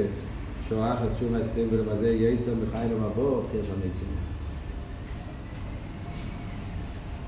[0.68, 4.08] שואחת שום הסייב ולמזה יסר מחי למבוא, תחייה סמייסים?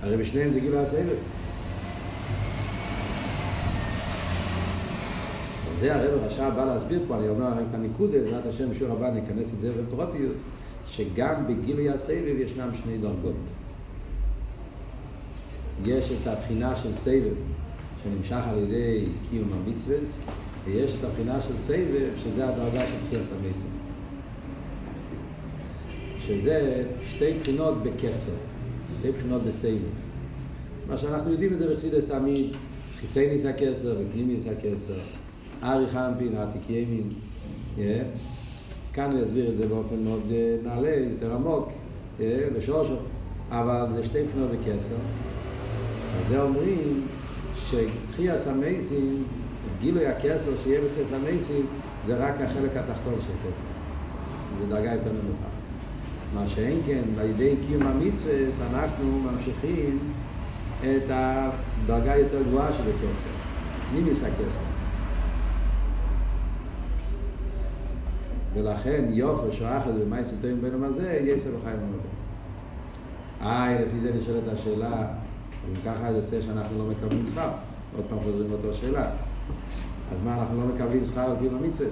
[0.03, 1.07] הרי בשניהם זה גילוי הסייב.
[5.83, 9.53] זה הרב הרשע בא להסביר פה, אני אומר את הניקודה, בעזרת השם בשיעור הבא ניכנס
[9.55, 10.37] את זה בפרוטיות,
[10.87, 13.35] שגם בגילוי הסבב ישנם שני דרגות.
[15.85, 17.35] יש את הבחינה של סבב
[18.03, 19.97] שנמשך על ידי קיום המצווה,
[20.64, 23.70] ויש את הבחינה של סבב שזה הדרגה של תחייה סמייסים.
[26.26, 28.33] שזה שתי בחינות בקסר,
[28.99, 29.78] שתי בחינות בסבב.
[30.89, 32.47] מה שאנחנו יודעים את זה בחסידס תמיד,
[33.01, 35.22] חיצי ניס הכסר ופנימי ניס הכסר.
[35.63, 37.09] ארי חמפין, עתיק ימין.
[38.93, 40.33] כאן הוא יסביר את זה באופן מאוד
[40.63, 41.69] נעלה, יותר עמוק,
[42.57, 42.97] בשורשו.
[43.51, 44.95] אבל זה שתי בחינות בכסר.
[46.21, 47.07] אז זה אומרים
[47.55, 49.23] שתחייה סמייסים,
[49.81, 51.67] גילוי הכסר שיהיה בתחייה סמייסים,
[52.05, 53.65] זה רק החלק התחתון של כסר.
[54.59, 55.49] זה דרגה יותר נמוכה.
[56.35, 58.35] מה שאין כן, על ידי קיום המצווה,
[58.73, 59.99] אנחנו ממשיכים
[60.81, 63.31] את הדרגה יותר גבוהה של הכסר.
[63.95, 64.72] נימיס הכסר.
[68.55, 72.09] ולכן יופי שואחת במייסים טועים בין הזה, יסר וחיים ומודו.
[73.41, 75.09] איי, לפי זה נשאלת השאלה,
[75.69, 77.51] אם ככה יוצא שאנחנו לא מקבלים שכר.
[77.97, 79.11] עוד פעם חוזרים לאותו שאלה.
[80.13, 81.89] אז מה, אנחנו לא מקבלים שכר על קיום המצווה?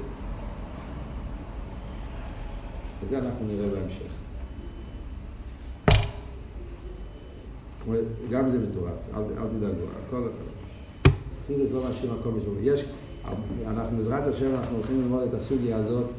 [3.03, 4.11] וזה אנחנו נראה בהמשך.
[8.31, 10.29] גם זה מתורץ, אל, אל תדאגו, הכל,
[11.41, 12.55] עשיתי את לא משאיר מקום בשביל.
[12.61, 12.85] יש,
[13.67, 16.11] אנחנו בעזרת השם אנחנו הולכים ללמוד את הסוגיה הזאת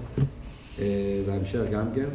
[0.80, 2.09] אה, בהמשך גם כן,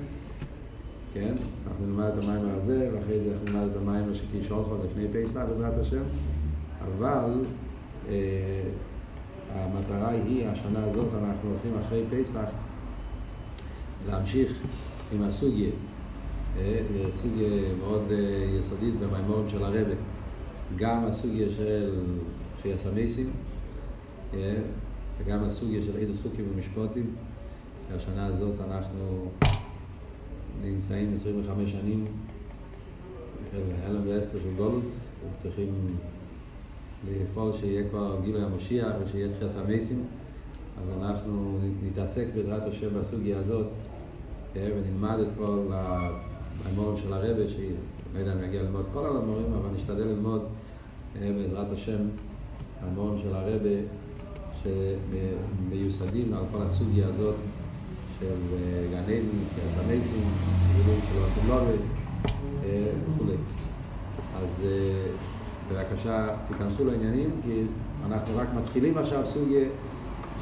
[1.14, 1.34] כן?
[1.66, 5.40] אנחנו נלמד את המים הזה ואחרי זה אנחנו נלמד את המים שקיש אורפון לפני פסח
[5.49, 6.03] בעזרת השם,
[6.84, 7.44] אבל
[8.09, 8.14] אה,
[9.55, 12.44] המטרה היא, השנה הזאת אנחנו הולכים אחרי פסח
[14.09, 14.59] להמשיך
[15.12, 15.70] עם הסוגיה,
[16.59, 16.80] אה,
[17.11, 18.03] סוגיה מאוד
[18.61, 19.78] יסודית במימורים של הרבה,
[20.76, 22.05] גם הסוגיה של
[22.62, 23.30] חייה סמייסים,
[25.18, 27.14] וגם הסוגיה של עידוס חוקים ומשפוטים,
[27.88, 29.30] שהשנה הזאת אנחנו
[30.64, 32.04] נמצאים 25 שנים
[33.52, 35.96] של הלם ואסתר של גולוס, וצריכים
[37.08, 40.04] לפעול שיהיה כבר גילוי המשיח ושיהיה תחייה סמייסים,
[40.78, 43.66] אז אנחנו נתעסק בעזרת השם בסוגיה הזאת
[44.54, 45.70] ונלמד את כל
[46.64, 47.72] המורים של הרבה, שאני
[48.14, 50.42] לא יודע אם נגיע ללמוד כל המורים, אבל נשתדל ללמוד
[51.20, 51.98] בעזרת השם
[52.80, 53.68] המורים של הרבה
[54.66, 57.34] שמיוסדים על כל הסוגיה הזאת
[58.20, 58.26] של
[58.90, 59.22] גן עדן,
[59.56, 60.24] קרס המייסים,
[60.76, 61.80] גילויים של הסובלובת
[63.08, 63.36] וכולי.
[64.42, 64.62] אז
[65.72, 67.62] בבקשה תיכנסו לעניינים, כי
[68.06, 69.68] אנחנו רק מתחילים עכשיו סוגיה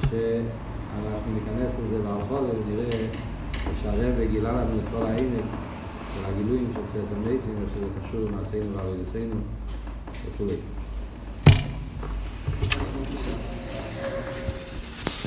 [0.00, 3.08] שאנחנו ניכנס לזה בהרחוב ונראה
[3.82, 5.44] שהרב גילה לנו את כל העמק
[6.14, 9.40] של הגילויים של קרס המייסים, איך שזה קשור למעשינו ועבודתנו
[10.26, 10.56] וכולי.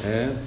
[0.05, 0.29] אה?